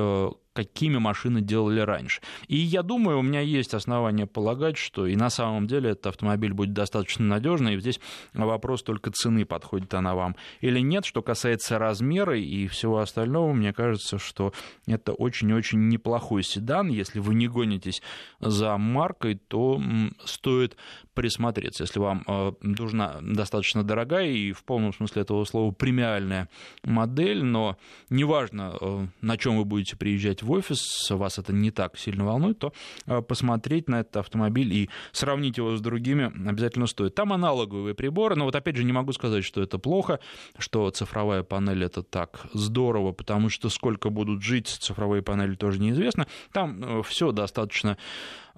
[0.57, 2.19] какими машины делали раньше.
[2.47, 6.51] И я думаю, у меня есть основания полагать, что и на самом деле этот автомобиль
[6.51, 7.99] будет достаточно надежный, и здесь
[8.33, 11.05] вопрос только цены, подходит она вам или нет.
[11.05, 14.51] Что касается размера и всего остального, мне кажется, что
[14.87, 16.87] это очень-очень неплохой седан.
[16.87, 18.01] Если вы не гонитесь
[18.39, 19.79] за маркой, то
[20.25, 20.75] стоит
[21.17, 21.83] присмотреться.
[21.83, 26.47] Если вам э, нужна достаточно дорогая и в полном смысле этого слова премиальная
[26.83, 27.75] модель, но
[28.11, 32.59] неважно, э, на чем вы будете приезжать в офис, вас это не так сильно волнует,
[32.59, 32.71] то
[33.07, 37.15] э, посмотреть на этот автомобиль и сравнить его с другими обязательно стоит.
[37.15, 40.19] Там аналоговые приборы, но вот опять же не могу сказать, что это плохо,
[40.59, 46.27] что цифровая панель это так здорово, потому что сколько будут жить цифровые панели тоже неизвестно.
[46.51, 47.97] Там все достаточно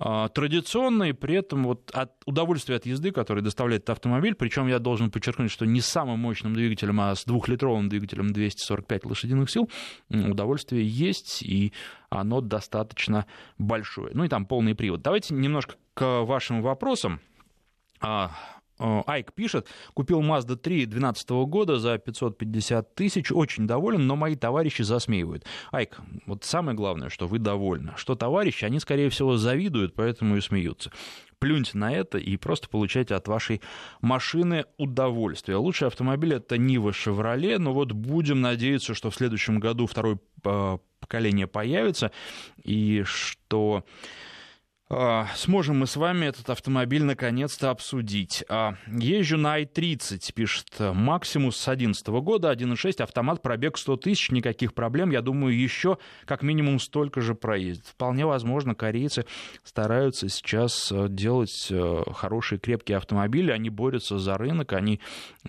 [0.01, 4.79] а, традиционный, при этом вот от удовольствия от езды, который доставляет этот автомобиль, причем я
[4.79, 9.69] должен подчеркнуть, что не с самым мощным двигателем, а с двухлитровым двигателем 245 лошадиных сил,
[10.09, 11.73] удовольствие есть, и
[12.09, 13.25] оно достаточно
[13.57, 14.11] большое.
[14.13, 15.01] Ну и там полный привод.
[15.01, 17.19] Давайте немножко к вашим вопросам.
[18.79, 24.35] Э, Айк пишет, купил Mazda 3 2012 года за 550 тысяч, очень доволен, но мои
[24.35, 25.45] товарищи засмеивают.
[25.71, 27.93] Айк, вот самое главное, что вы довольны.
[27.97, 30.91] Что товарищи, они, скорее всего, завидуют, поэтому и смеются
[31.39, 33.61] плюньте на это и просто получайте от вашей
[34.01, 35.57] машины удовольствие.
[35.57, 40.77] Лучший автомобиль это Нива Chevrolet, но вот будем надеяться, что в следующем году второе э,
[40.99, 42.11] поколение появится
[42.61, 43.85] и что
[45.35, 48.43] сможем мы с вами этот автомобиль наконец-то обсудить.
[48.49, 54.73] А, езжу на i30, пишет Максимус с 2011 года, 1.6, автомат, пробег 100 тысяч, никаких
[54.73, 55.11] проблем.
[55.11, 57.85] Я думаю, еще как минимум столько же проездит.
[57.85, 59.25] Вполне возможно, корейцы
[59.63, 63.51] стараются сейчас э, делать э, хорошие, крепкие автомобили.
[63.51, 65.01] Они борются за рынок, они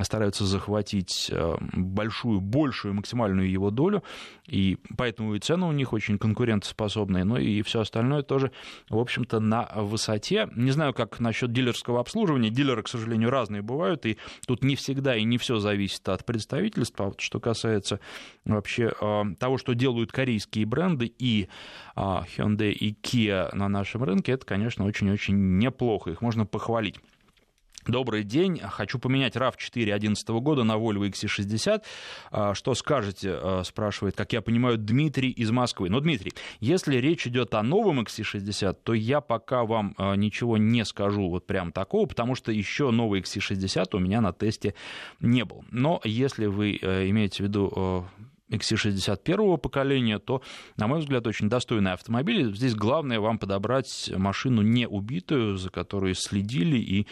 [0.02, 4.04] стараются захватить э, большую, большую, максимальную его долю.
[4.46, 7.24] И поэтому и цены у них очень конкурентоспособные.
[7.24, 8.52] Ну и все остальное тоже,
[8.90, 10.48] в общем общем-то, на высоте.
[10.54, 12.50] Не знаю, как насчет дилерского обслуживания.
[12.50, 17.04] Дилеры, к сожалению, разные бывают, и тут не всегда и не все зависит от представительства.
[17.04, 18.00] Вот что касается
[18.44, 21.48] вообще а, того, что делают корейские бренды и
[21.94, 26.10] а, Hyundai и Kia на нашем рынке, это, конечно, очень-очень неплохо.
[26.10, 26.96] Их можно похвалить.
[27.86, 28.60] Добрый день.
[28.60, 31.82] Хочу поменять RAV4 2011 года на Volvo XC60.
[32.30, 35.88] А, что скажете, а, спрашивает, как я понимаю, Дмитрий из Москвы.
[35.88, 40.84] Но, Дмитрий, если речь идет о новом XC60, то я пока вам а, ничего не
[40.84, 44.74] скажу вот прям такого, потому что еще новый XC60 у меня на тесте
[45.20, 45.64] не был.
[45.70, 48.06] Но если вы имеете в виду
[48.50, 50.42] XC60 поколения, то,
[50.76, 52.54] на мой взгляд, очень достойный автомобиль.
[52.54, 57.06] Здесь главное вам подобрать машину не убитую, за которой следили и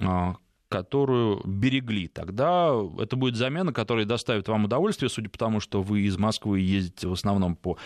[0.00, 0.36] а,
[0.68, 2.08] которую берегли.
[2.08, 6.60] Тогда это будет замена, которая доставит вам удовольствие, судя по тому, что вы из Москвы
[6.60, 7.76] ездите в основном по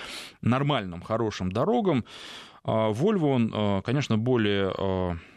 [0.41, 2.05] нормальным, хорошим дорогам.
[2.63, 4.73] А, Volvo, он, а, конечно, более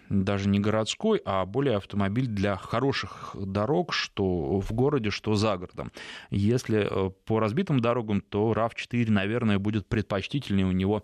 [0.10, 5.92] даже не городской, а более автомобиль для хороших дорог, что в городе, что за городом.
[6.32, 11.04] Если э, по разбитым дорогам, то RAV4, наверное, будет предпочтительнее у него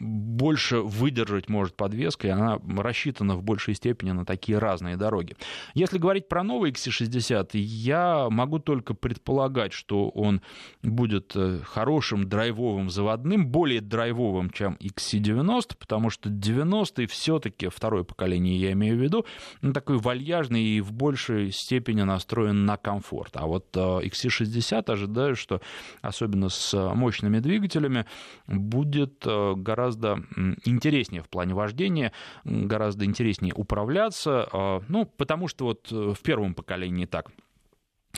[0.00, 5.36] больше выдержать может подвеска, и она рассчитана в большей степени на такие разные дороги.
[5.74, 10.42] Если говорить про новый XC60, я могу только предполагать, что он
[10.82, 18.60] будет э, хорошим драйвовым заводным, более драйвовым, чем XC90, потому что 90-й все-таки, второе поколение
[18.60, 19.26] я имею в виду,
[19.62, 23.36] ну, такой вальяжный и в большей степени настроен на комфорт.
[23.36, 25.60] А вот э, XC60 ожидаю, что
[26.02, 28.06] особенно с мощными двигателями
[28.46, 30.22] будет э, гораздо
[30.64, 32.12] интереснее в плане вождения,
[32.44, 37.30] гораздо интереснее управляться, а, ну, потому что вот э, в первом поколении так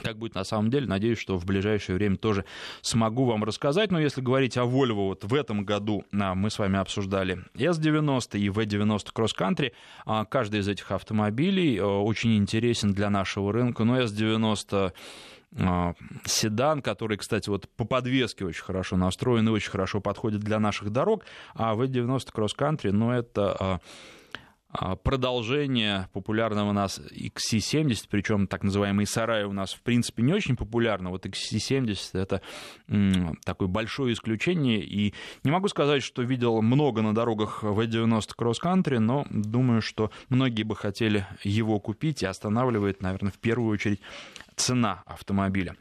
[0.01, 2.45] как будет на самом деле, надеюсь, что в ближайшее время тоже
[2.81, 3.91] смогу вам рассказать.
[3.91, 8.39] Но если говорить о Volvo, вот в этом году а, мы с вами обсуждали S90
[8.39, 9.73] и V90 Cross Country.
[10.29, 13.83] Каждый из этих автомобилей а, очень интересен для нашего рынка.
[13.83, 14.93] Но S90
[16.25, 20.91] седан, который, кстати, вот по подвеске очень хорошо настроен и очень хорошо подходит для наших
[20.91, 23.79] дорог, а V90 Cross Country, ну, это
[24.71, 30.31] а, продолжение популярного у нас XC70, причем так называемый сарай у нас в принципе не
[30.31, 31.09] очень популярно.
[31.09, 32.41] Вот XC70 это
[33.45, 34.83] такое большое исключение.
[34.83, 40.11] И не могу сказать, что видел много на дорогах V90 Cross Country, но думаю, что
[40.29, 44.01] многие бы хотели его купить и останавливает, наверное, в первую очередь
[44.59, 45.75] цена автомобиля.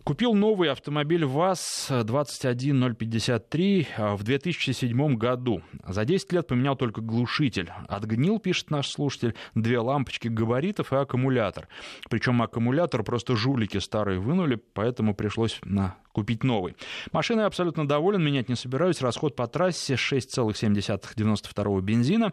[0.00, 5.62] А, Купил новый автомобиль ВАЗ-21053 а, в 2007 году.
[5.86, 7.70] За 10 лет поменял только глушитель.
[7.88, 11.68] Отгнил, пишет наш слушатель, две лампочки габаритов и аккумулятор.
[12.08, 16.76] Причем аккумулятор просто жулики старые вынули, поэтому пришлось на купить новый.
[17.12, 19.00] Машиной абсолютно доволен, менять не собираюсь.
[19.00, 22.32] Расход по трассе 6,792 бензина,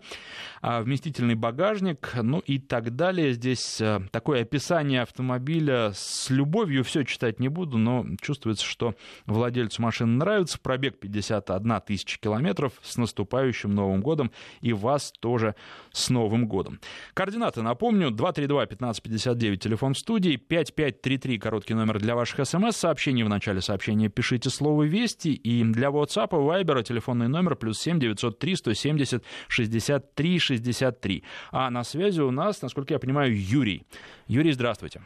[0.62, 3.34] а вместительный багажник, ну и так далее.
[3.34, 9.82] Здесь э, такое описание автомобиля с любовью, все читать не буду, но чувствуется, что владельцу
[9.82, 10.60] машины нравится.
[10.60, 15.56] Пробег 51 тысяча километров с наступающим Новым годом и вас тоже
[15.92, 16.80] с Новым годом.
[17.14, 24.10] Координаты, напомню, 232-1559, телефон в студии, 5533, короткий номер для ваших смс-сообщений в начале сообщения
[24.10, 25.34] пишите слово «Вести».
[25.34, 31.24] И для WhatsApp и Viber телефонный номер плюс 7 903 170 63 63.
[31.52, 33.84] А на связи у нас, насколько я понимаю, Юрий.
[34.28, 35.02] Юрий, здравствуйте.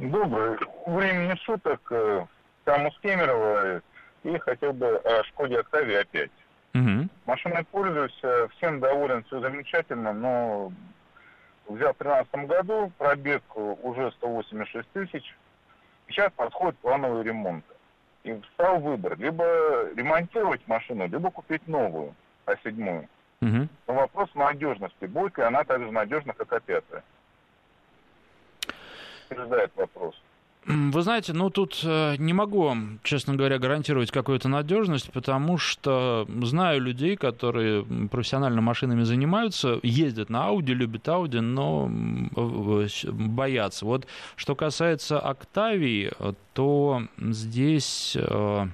[0.00, 0.58] Доброе.
[0.86, 1.80] Времени суток.
[1.92, 2.24] Э,
[2.64, 3.82] там у Кемерово
[4.22, 6.30] и хотел бы о Шкоде Октаве опять.
[6.74, 7.08] Угу.
[7.26, 10.72] Машиной пользуюсь, э, всем доволен, все замечательно, но
[11.68, 15.36] взял в 2013 году, пробег уже 186 тысяч.
[16.08, 17.64] Сейчас подходит плановый ремонт.
[18.24, 19.44] И стал выбор, либо
[19.94, 22.14] ремонтировать машину, либо купить новую,
[22.46, 23.06] а седьмую.
[23.42, 23.68] Угу.
[23.86, 25.04] Но вопрос надежности.
[25.04, 27.02] Будет ли она так же надежна, как А5?
[29.30, 30.14] обсуждает вопрос.
[30.66, 36.82] Вы знаете, ну тут э, не могу честно говоря, гарантировать какую-то надежность, потому что знаю
[36.82, 43.86] людей, которые профессионально машинами занимаются, ездят на Ауди, любят Ауди, но боятся.
[43.86, 46.12] Вот что касается Октавии,
[46.52, 48.66] то здесь, э,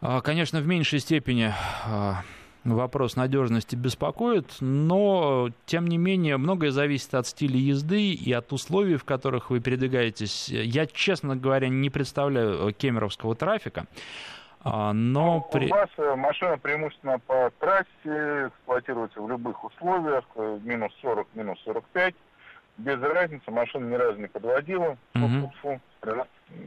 [0.00, 1.54] а, конечно, в меньшей степени
[1.86, 2.22] а,
[2.64, 8.96] вопрос надежности беспокоит, но, тем не менее, многое зависит от стиля езды и от условий,
[8.96, 10.48] в которых вы передвигаетесь.
[10.48, 13.86] Я, честно говоря, не представляю кемеровского трафика.
[14.62, 15.66] А, но ну, при...
[15.66, 21.58] У вас э, машина преимущественно по трассе, эксплуатируется в любых условиях, э, минус 40, минус
[21.64, 22.14] 45.
[22.76, 24.98] Без разницы, машина ни разу не подводила.
[25.14, 25.80] Угу.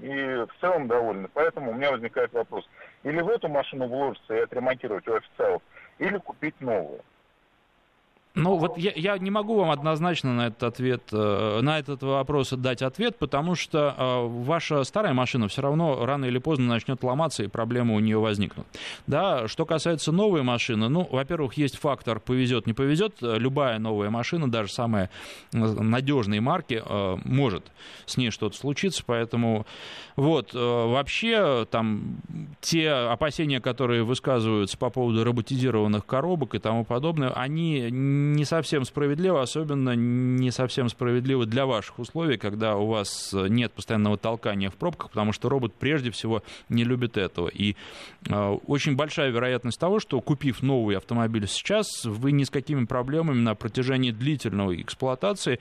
[0.01, 1.27] И в целом довольны.
[1.34, 2.67] Поэтому у меня возникает вопрос.
[3.03, 5.62] Или в эту машину вложиться и отремонтировать у официалов,
[5.99, 7.01] или купить новую.
[8.35, 12.49] Ну, вот я, я не могу вам однозначно на этот ответ, э, на этот вопрос
[12.49, 17.43] дать ответ, потому что э, ваша старая машина все равно рано или поздно начнет ломаться,
[17.43, 18.65] и проблемы у нее возникнут.
[19.05, 23.17] Да, что касается новой машины, ну, во-первых, есть фактор повезет, не повезет.
[23.21, 25.11] Любая новая машина, даже самая
[25.51, 27.71] надежной марки, э, может
[28.07, 29.67] с ней что-то случиться, поэтому
[30.15, 32.17] вот, вообще там
[32.61, 37.89] те опасения, которые высказываются по поводу роботизированных коробок и тому подобное, они
[38.31, 44.17] не совсем справедливо, особенно не совсем справедливо для ваших условий, когда у вас нет постоянного
[44.17, 47.47] толкания в пробках, потому что робот прежде всего не любит этого.
[47.47, 47.75] И
[48.27, 53.39] э, очень большая вероятность того, что купив новый автомобиль сейчас, вы ни с какими проблемами
[53.39, 55.59] на протяжении длительной эксплуатации,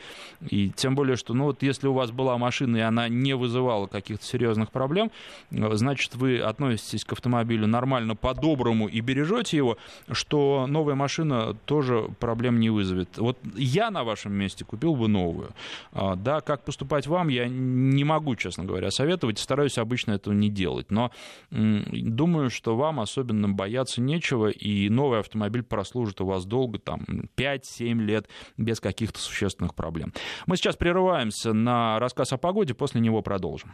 [0.49, 3.87] и тем более, что ну вот если у вас была машина, и она не вызывала
[3.87, 5.11] каких-то серьезных проблем,
[5.51, 9.79] э, значит, вы относитесь к автомобилю нормально, по-доброму и бережете его,
[10.11, 13.19] что новая машина тоже проблем проблем не вызовет.
[13.19, 15.51] Вот я на вашем месте купил бы новую.
[15.93, 19.39] А, да, как поступать вам, я не могу, честно говоря, советовать.
[19.39, 20.91] Стараюсь обычно этого не делать.
[20.91, 21.11] Но
[21.51, 27.05] думаю, что вам особенно бояться нечего, и новый автомобиль прослужит у вас долго, там,
[27.37, 30.13] 5-7 лет, без каких-то существенных проблем.
[30.47, 33.73] Мы сейчас прерываемся на рассказ о погоде, после него продолжим.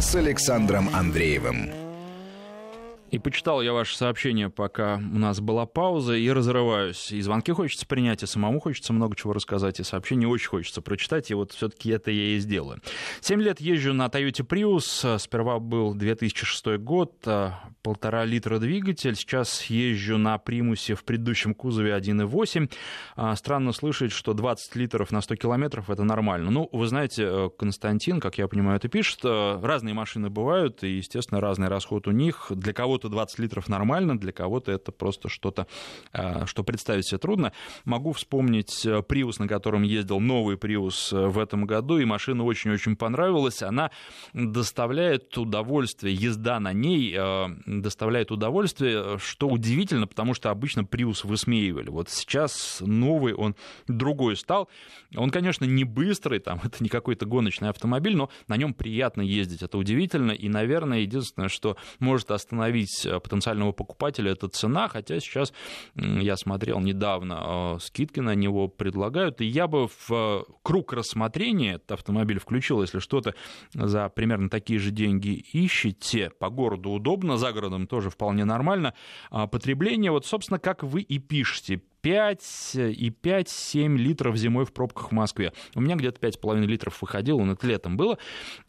[0.00, 1.89] С Александром Андреевым.
[3.10, 7.10] И почитал я ваше сообщение, пока у нас была пауза, и разрываюсь.
[7.10, 11.30] И звонки хочется принять, и самому хочется много чего рассказать, и сообщение очень хочется прочитать,
[11.30, 12.80] и вот все-таки это я и сделаю.
[13.20, 15.18] Семь лет езжу на Toyota Prius.
[15.18, 19.16] Сперва был 2006 год, а, полтора литра двигатель.
[19.16, 22.70] Сейчас езжу на примусе в предыдущем кузове 1.8.
[23.16, 26.52] А, странно слышать, что 20 литров на 100 километров— это нормально.
[26.52, 30.98] Ну, вы знаете, э, Константин, как я понимаю, это пишет, э, разные машины бывают, и,
[30.98, 32.46] естественно, разный расход у них.
[32.50, 35.66] Для кого кого-то 20 литров нормально, для кого-то это просто что-то,
[36.12, 37.52] а, что представить себе трудно.
[37.84, 42.44] Могу вспомнить Prius, э, на котором ездил новый Prius э, в этом году, и машина
[42.44, 43.62] очень-очень понравилась.
[43.62, 43.90] Она
[44.34, 51.88] доставляет удовольствие, езда на ней э, доставляет удовольствие, что удивительно, потому что обычно Prius высмеивали.
[51.88, 53.54] Вот сейчас новый, он
[53.88, 54.68] другой стал.
[55.16, 59.62] Он, конечно, не быстрый, там, это не какой-то гоночный автомобиль, но на нем приятно ездить.
[59.62, 60.32] Это удивительно.
[60.32, 65.52] И, наверное, единственное, что может остановить удивить э, потенциального покупателя, это цена, хотя сейчас
[65.94, 71.74] я смотрел недавно, э, скидки на него предлагают, и я бы в э, круг рассмотрения
[71.74, 73.34] этот автомобиль включил, если что-то
[73.74, 78.94] за примерно такие же деньги ищете, по городу удобно, за городом тоже вполне нормально,
[79.30, 85.10] а потребление, вот, собственно, как вы и пишете, 5 и 5-7 литров зимой в пробках
[85.10, 85.52] в Москве.
[85.74, 88.18] У меня где-то 5,5 литров выходило, но это летом было,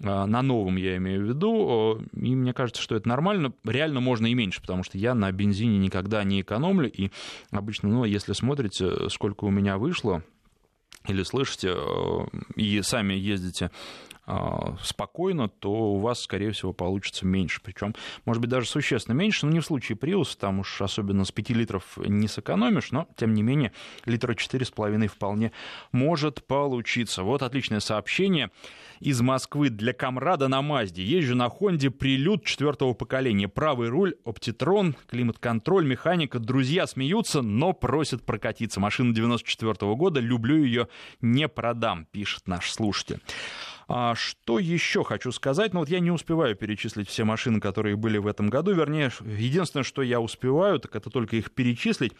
[0.03, 3.53] а, на новом я имею в виду, и мне кажется, что это нормально.
[3.63, 7.11] Реально можно и меньше, потому что я на бензине никогда не экономлю, и
[7.51, 10.23] обычно, ну, если смотрите, сколько у меня вышло,
[11.07, 11.75] или слышите,
[12.55, 13.71] и сами ездите
[14.81, 17.59] спокойно, то у вас, скорее всего, получится меньше.
[17.63, 17.95] Причем,
[18.25, 21.49] может быть, даже существенно меньше, но не в случае Prius, там уж особенно с 5
[21.49, 23.71] литров не сэкономишь, но, тем не менее,
[24.05, 25.51] литра 4,5 вполне
[25.91, 27.23] может получиться.
[27.23, 28.51] Вот отличное сообщение
[29.01, 31.03] из Москвы для Камрада на Мазде.
[31.03, 33.47] Езжу на Хонде Прилюд четвертого поколения.
[33.47, 36.37] Правый руль, оптитрон, климат-контроль, механика.
[36.39, 38.79] Друзья смеются, но просят прокатиться.
[38.79, 40.87] Машина 94 -го года, люблю ее,
[41.19, 43.19] не продам, пишет наш слушатель.
[43.87, 45.73] А что еще хочу сказать?
[45.73, 48.73] Ну вот я не успеваю перечислить все машины, которые были в этом году.
[48.73, 52.13] Вернее, единственное, что я успеваю, так это только их перечислить.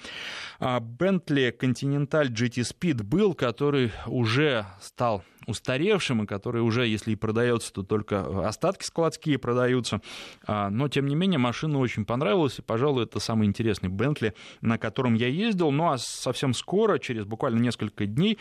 [0.59, 7.73] Bentley Continental GT Speed был, который уже стал устаревшим, и который уже, если и продается,
[7.73, 10.01] то только остатки складские продаются.
[10.45, 14.77] А, но, тем не менее, машина очень понравилась, и, пожалуй, это самый интересный Бентли, на
[14.77, 15.71] котором я ездил.
[15.71, 18.37] Ну, а совсем скоро, через буквально несколько дней,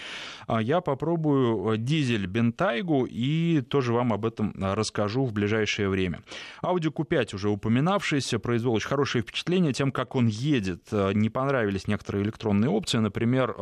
[0.47, 6.21] а, я попробую дизель Бентайгу и тоже вам об этом расскажу в ближайшее время.
[6.63, 10.89] Audi Q5 уже упоминавшийся, произвел очень хорошее впечатление тем, как он едет.
[10.93, 13.55] Не понравились некоторые электронные опции, например,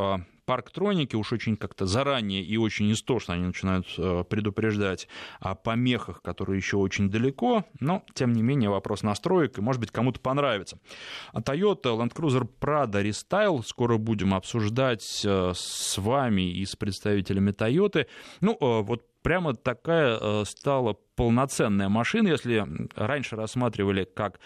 [0.48, 5.06] парктроники уж очень как-то заранее и очень истошно они начинают э, предупреждать
[5.40, 9.90] о помехах, которые еще очень далеко, но, тем не менее, вопрос настроек, и, может быть,
[9.90, 10.78] кому-то понравится.
[11.34, 17.50] А Toyota Land Cruiser Prado Restyle скоро будем обсуждать э, с вами и с представителями
[17.50, 18.06] Toyota.
[18.40, 22.64] Ну, э, вот прямо такая стала полноценная машина, если
[22.96, 24.40] раньше рассматривали как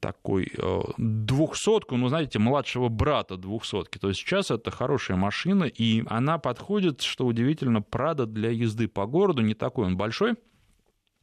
[0.00, 3.98] такой э, двухсотку, ну, знаете, младшего брата двухсотки.
[3.98, 9.06] То есть сейчас это хорошая машина, и она подходит, что удивительно, Прада для езды по
[9.06, 10.36] городу, не такой он большой,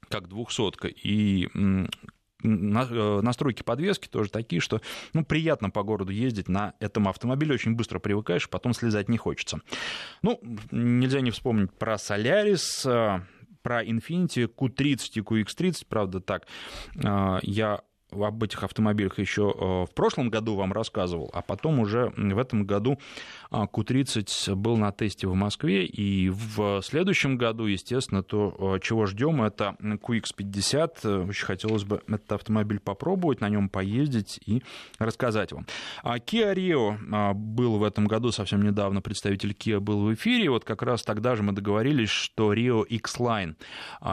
[0.09, 1.85] как двухсотка, и э,
[2.47, 4.81] настройки подвески тоже такие, что
[5.13, 9.61] ну, приятно по городу ездить на этом автомобиле, очень быстро привыкаешь, потом слезать не хочется.
[10.21, 10.39] Ну,
[10.71, 13.21] нельзя не вспомнить про Solaris, э,
[13.61, 16.47] про Infiniti Q30 и QX30, правда, так,
[16.95, 17.81] я
[18.11, 22.65] об этих автомобилях еще э, в прошлом году вам рассказывал, а потом уже в этом
[22.65, 22.99] году
[23.51, 29.41] Q30 был на тесте в Москве, и в следующем году, естественно, то, э, чего ждем,
[29.41, 31.29] это QX50.
[31.29, 34.63] Очень хотелось бы этот автомобиль попробовать, на нем поездить и
[34.99, 35.65] рассказать вам.
[36.03, 40.63] А Kia Rio был в этом году совсем недавно, представитель Kia был в эфире, вот
[40.63, 43.55] как раз тогда же мы договорились, что Rio X-Line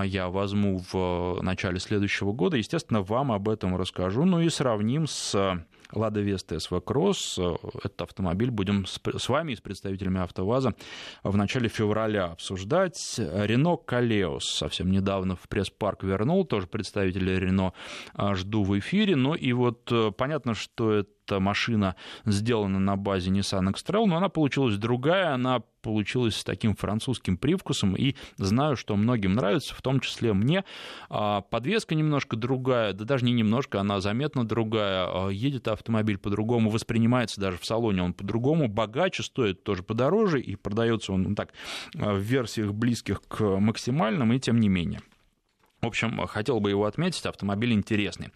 [0.04, 2.56] я возьму в начале следующего года.
[2.56, 5.58] Естественно, вам об этом расскажу, ну и сравним с
[5.92, 7.38] Лада Веста СВ Кросс.
[7.38, 10.74] Этот автомобиль будем с вами и с представителями АвтоВАЗа
[11.22, 13.16] в начале февраля обсуждать.
[13.18, 17.74] Рено Калеос совсем недавно в пресс-парк вернул, тоже представители Рено
[18.14, 19.16] а, жду в эфире.
[19.16, 24.28] Ну и вот э, понятно, что это машина сделана на базе Nissan X-Trail, но она
[24.28, 30.00] получилась другая, она получилась с таким французским привкусом, и знаю, что многим нравится, в том
[30.00, 30.64] числе мне.
[31.10, 36.70] А, подвеска немножко другая, да даже не немножко, она заметно другая, а, едет автомобиль по-другому,
[36.70, 41.52] воспринимается даже в салоне он по-другому, богаче, стоит тоже подороже, и продается он ну, так
[41.92, 45.00] в версиях близких к максимальным, и тем не менее.
[45.84, 48.30] В общем, хотел бы его отметить, автомобиль интересный.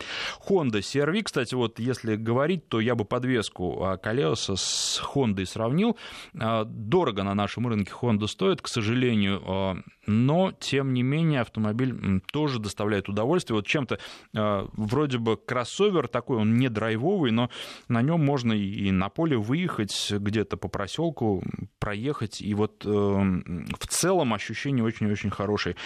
[0.49, 5.97] Honda CR-V, кстати, вот если говорить, то я бы подвеску а, колеса с Honda сравнил.
[6.39, 9.77] А, дорого на нашем рынке Honda стоит, к сожалению, а,
[10.07, 13.57] но, тем не менее, автомобиль тоже доставляет удовольствие.
[13.57, 13.99] Вот чем-то
[14.33, 17.51] вроде бы кроссовер такой, он не драйвовый, но
[17.89, 21.43] на нем можно и на поле выехать где-то по проселку,
[21.79, 25.77] проехать, и вот в целом ощущение очень-очень хорошее.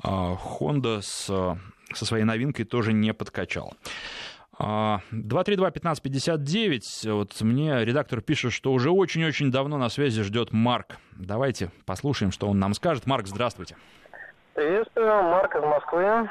[0.00, 1.58] Honda с,
[1.92, 3.74] со своей новинкой тоже не подкачал.
[4.58, 7.08] 232-1559.
[7.08, 10.98] А, вот мне редактор пишет, что уже очень-очень давно на связи ждет Марк.
[11.12, 13.06] Давайте послушаем, что он нам скажет.
[13.06, 13.76] Марк, здравствуйте.
[14.54, 16.28] Приветствую, Марк из Москвы.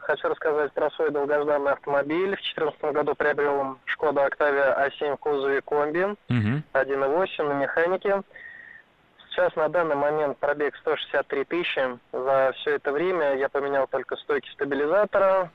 [0.00, 2.36] Хочу рассказать про свой долгожданный автомобиль.
[2.36, 6.16] В 2014 году приобрел Шкода Октавия А7 в кузове комби, угу.
[6.28, 8.22] 1.8 на механике.
[9.36, 11.98] Сейчас на данный момент пробег 163 тысячи.
[12.10, 15.50] За все это время я поменял только стойки стабилизатора.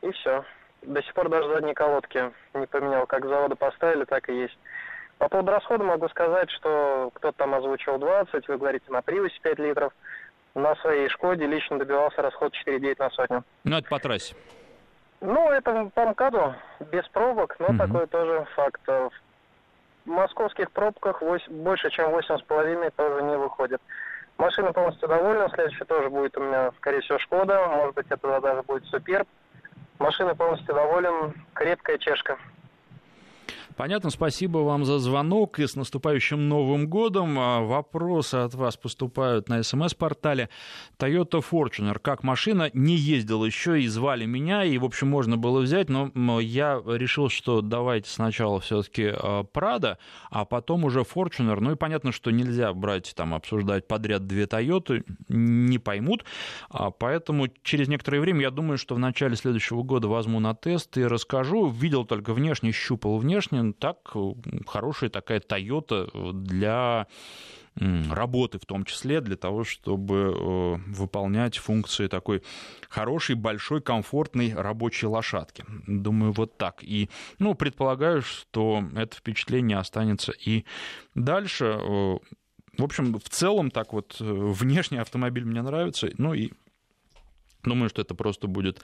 [0.00, 0.46] И все.
[0.80, 3.06] До сих пор даже задние колодки не поменял.
[3.06, 4.58] Как завода поставили, так и есть.
[5.18, 9.58] По поводу расхода могу сказать, что кто-то там озвучил 20, вы говорите на привозе 5
[9.58, 9.92] литров.
[10.54, 13.44] На своей Шкоде лично добивался расход 4,9 на сотню.
[13.64, 14.34] Ну, это по трассе.
[15.20, 16.54] Ну, это по МКАДу,
[16.90, 17.76] без пробок, но угу.
[17.76, 18.80] такой тоже факт.
[18.86, 19.10] В
[20.10, 23.80] московских пробках 8, больше, чем 8,5 тоже не выходит.
[24.38, 25.48] Машина полностью довольна.
[25.50, 27.66] Следующая тоже будет у меня, скорее всего, Шкода.
[27.66, 29.28] Может быть, это даже будет Суперб.
[29.98, 31.34] Машина полностью доволен.
[31.54, 32.38] Крепкая чешка.
[33.76, 37.38] Понятно, спасибо вам за звонок и с наступающим Новым годом.
[37.38, 40.50] А, вопросы от вас поступают на смс-портале.
[40.98, 45.60] Toyota Fortuner, как машина, не ездил еще и звали меня, и, в общем, можно было
[45.60, 49.04] взять, но я решил, что давайте сначала все-таки
[49.54, 49.96] Prado,
[50.30, 51.58] а потом уже Fortuner.
[51.60, 56.24] Ну и понятно, что нельзя брать, там, обсуждать подряд две Toyota, не поймут,
[56.68, 60.98] а поэтому через некоторое время, я думаю, что в начале следующего года возьму на тест
[60.98, 61.68] и расскажу.
[61.68, 64.12] Видел только внешне, щупал внешне, так
[64.66, 67.06] хорошая такая Toyota для
[67.76, 72.42] работы в том числе для того, чтобы э, выполнять функции такой
[72.88, 75.64] хорошей, большой, комфортной рабочей лошадки.
[75.86, 76.82] Думаю, вот так.
[76.82, 77.08] И,
[77.38, 80.64] ну, предполагаю, что это впечатление останется и
[81.14, 81.76] дальше.
[81.78, 82.18] Э,
[82.76, 86.50] в общем, в целом так вот э, внешний автомобиль мне нравится, ну и
[87.62, 88.80] Думаю, что это просто будет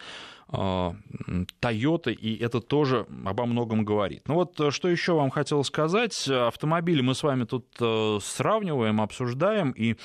[0.48, 4.28] Toyota, и это тоже обо многом говорит.
[4.28, 6.28] Ну вот, э, что еще вам хотел сказать.
[6.28, 9.96] Автомобили мы с вами тут э, сравниваем, обсуждаем, и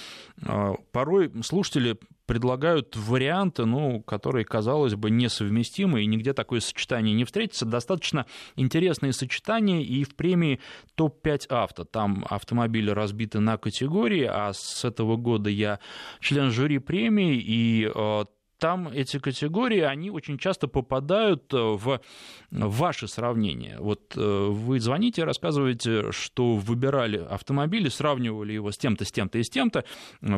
[0.41, 7.25] э, порой слушатели предлагают варианты, ну, которые, казалось бы, несовместимы, и нигде такое сочетание не
[7.25, 7.65] встретится.
[7.65, 10.59] Достаточно интересные сочетания, и в премии
[10.95, 11.83] топ-5 авто.
[11.83, 15.79] Там автомобили разбиты на категории, а с этого года я
[16.21, 17.91] член жюри премии, и
[18.61, 21.99] там эти категории, они очень часто попадают э, в
[22.51, 23.77] ваши сравнения.
[23.79, 29.43] Вот э, вы звоните, рассказываете, что выбирали автомобили, сравнивали его с тем-то, с тем-то и
[29.43, 29.83] с тем-то,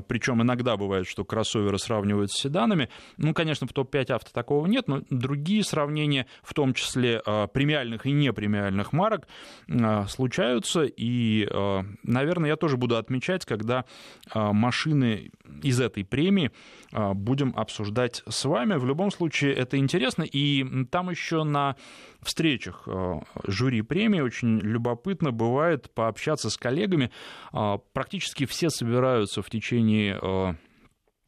[0.08, 2.88] причем иногда бывает, что кроссоверы сравнивают с седанами.
[3.18, 8.06] Ну, конечно, в топ-5 авто такого нет, но другие сравнения, в том числе э, премиальных
[8.06, 9.28] и непремиальных марок,
[10.08, 11.48] случаются, и,
[12.04, 13.86] наверное, я тоже буду отмечать, когда
[14.34, 16.52] машины из этой премии
[17.14, 18.76] будем обсуждать с вами.
[18.76, 20.24] В любом случае, это интересно.
[20.24, 21.76] И там еще на
[22.22, 27.12] встречах э, жюри премии очень любопытно бывает пообщаться с коллегами.
[27.52, 30.54] Э, практически все собираются в течение э,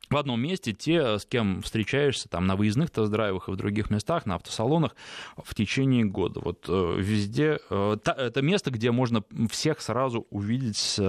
[0.09, 4.27] в одном месте те, с кем встречаешься там на выездных тест-драйвах и в других местах,
[4.27, 4.95] на автосалонах
[5.35, 6.41] в течение года.
[6.41, 10.99] Вот везде это место, где можно всех сразу увидеть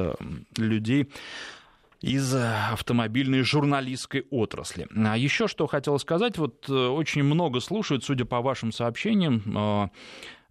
[0.56, 1.10] людей
[2.00, 4.86] из э, автомобильной журналистской отрасли.
[4.94, 9.88] А еще что хотел сказать, вот э, очень много слушают, судя по вашим сообщениям, э,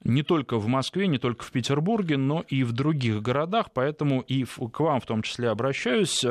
[0.04, 4.44] не только в Москве, не только в Петербурге, но и в других городах, поэтому и
[4.46, 6.24] к вам в том числе обращаюсь.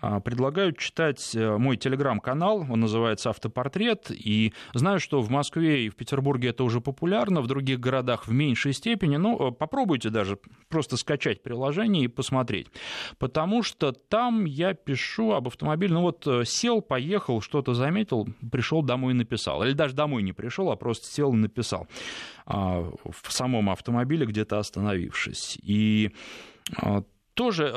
[0.00, 5.88] А, предлагаю читать э, мой телеграм-канал, он называется «Автопортрет», и знаю, что в Москве и
[5.88, 10.38] в Петербурге это уже популярно, в других городах в меньшей степени, но э, попробуйте даже
[10.68, 12.68] просто скачать приложение и посмотреть,
[13.18, 18.82] потому что там я пишу об автомобиле, ну вот э, сел, поехал, что-то заметил, пришел
[18.82, 21.88] домой и написал, или даже домой не пришел, а просто сел и написал
[22.46, 25.58] а, в самом автомобиле, где-то остановившись.
[25.62, 26.12] И
[27.34, 27.72] тоже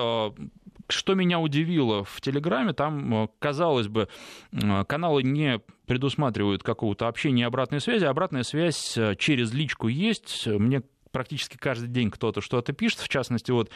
[0.91, 4.07] что меня удивило в Телеграме, там, э, казалось бы,
[4.51, 8.05] э, каналы не предусматривают какого-то общения и обратной связи.
[8.05, 10.47] Обратная связь э, через личку есть.
[10.47, 12.99] Мне практически каждый день кто-то что-то пишет.
[12.99, 13.69] В частности, вот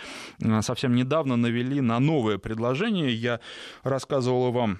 [0.61, 3.13] совсем недавно навели на новое предложение.
[3.13, 3.41] Я
[3.83, 4.79] рассказывал вам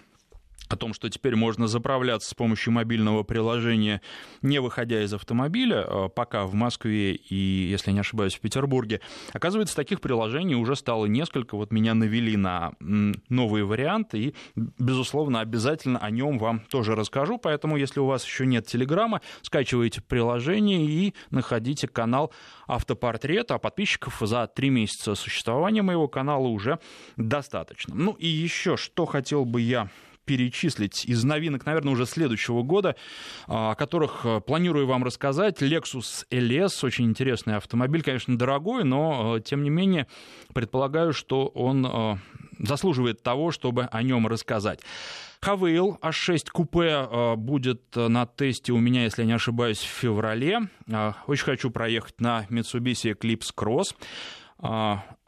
[0.70, 4.01] о том, что теперь можно заправляться с помощью мобильного приложения,
[4.41, 9.01] не выходя из автомобиля, э, пока в Москве и, если не ошибаюсь, в Петербурге.
[9.34, 11.55] Оказывается, таких приложений уже стало несколько.
[11.55, 17.38] Вот меня навели на новые варианты, и, безусловно, обязательно о нем вам тоже расскажу.
[17.38, 22.32] Поэтому, если у вас еще нет Телеграма, скачивайте приложение и находите канал
[22.68, 26.80] Автопортрет, а подписчиков за три месяца существования моего канала уже
[27.18, 27.93] достаточно.
[27.95, 29.89] Ну и еще, что хотел бы я
[30.26, 32.95] перечислить из новинок, наверное, уже следующего года,
[33.47, 35.61] а, о которых э, планирую вам рассказать.
[35.61, 40.07] Lexus LS, очень интересный автомобиль, конечно, дорогой, но, э, тем не менее,
[40.53, 42.15] предполагаю, что он э,
[42.59, 44.80] заслуживает того, чтобы о нем рассказать.
[45.41, 50.69] Хавейл А6 купе будет на тесте у меня, если я не ошибаюсь, в феврале.
[51.28, 53.93] Очень хочу проехать на Mitsubishi Eclipse Cross.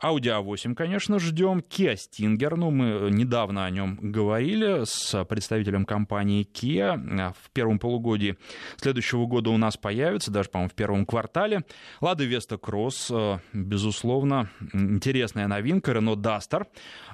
[0.01, 1.59] Audi A8, конечно, ждем.
[1.59, 7.33] Kia Stinger, ну, мы недавно о нем говорили с представителем компании Kia.
[7.33, 8.37] В первом полугодии
[8.77, 11.63] следующего года у нас появится, даже, по-моему, в первом квартале.
[11.99, 15.93] Lada Vesta Cross, безусловно, интересная новинка.
[15.93, 16.67] Renault Duster.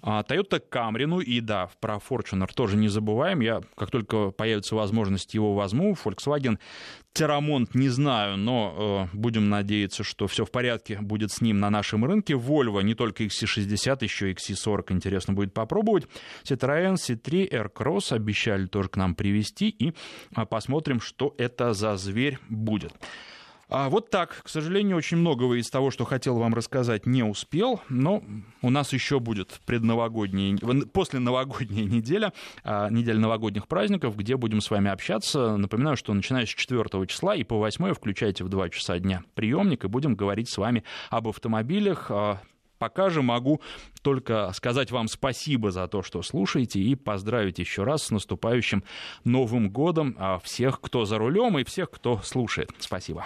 [0.03, 3.39] Toyota Camry, ну и да, про Fortuner тоже не забываем.
[3.39, 5.93] Я, как только появится возможность, его возьму.
[5.93, 6.57] Volkswagen
[7.13, 11.69] Терамонт не знаю, но э, будем надеяться, что все в порядке будет с ним на
[11.69, 12.33] нашем рынке.
[12.33, 16.07] Volvo не только XC60, еще XC40 интересно будет попробовать.
[16.43, 19.93] Citroёn C3 Aircross обещали тоже к нам привезти, и
[20.33, 22.93] а, посмотрим, что это за зверь будет.
[23.69, 27.81] А вот так, к сожалению, очень многого из того, что хотел вам рассказать, не успел,
[27.89, 28.23] но
[28.61, 30.55] у нас еще будет предновогодняя,
[30.93, 35.57] после новогодняя неделя, а, неделя новогодних праздников, где будем с вами общаться.
[35.57, 39.85] Напоминаю, что начиная с 4 числа и по 8 включайте в 2 часа дня приемник,
[39.85, 42.41] и будем говорить с вами об автомобилях, а,
[42.83, 43.61] Пока же могу
[44.01, 48.83] только сказать вам спасибо за то, что слушаете, и поздравить еще раз с наступающим
[49.23, 52.71] Новым годом всех, кто за рулем, и всех, кто слушает.
[52.79, 53.25] Спасибо.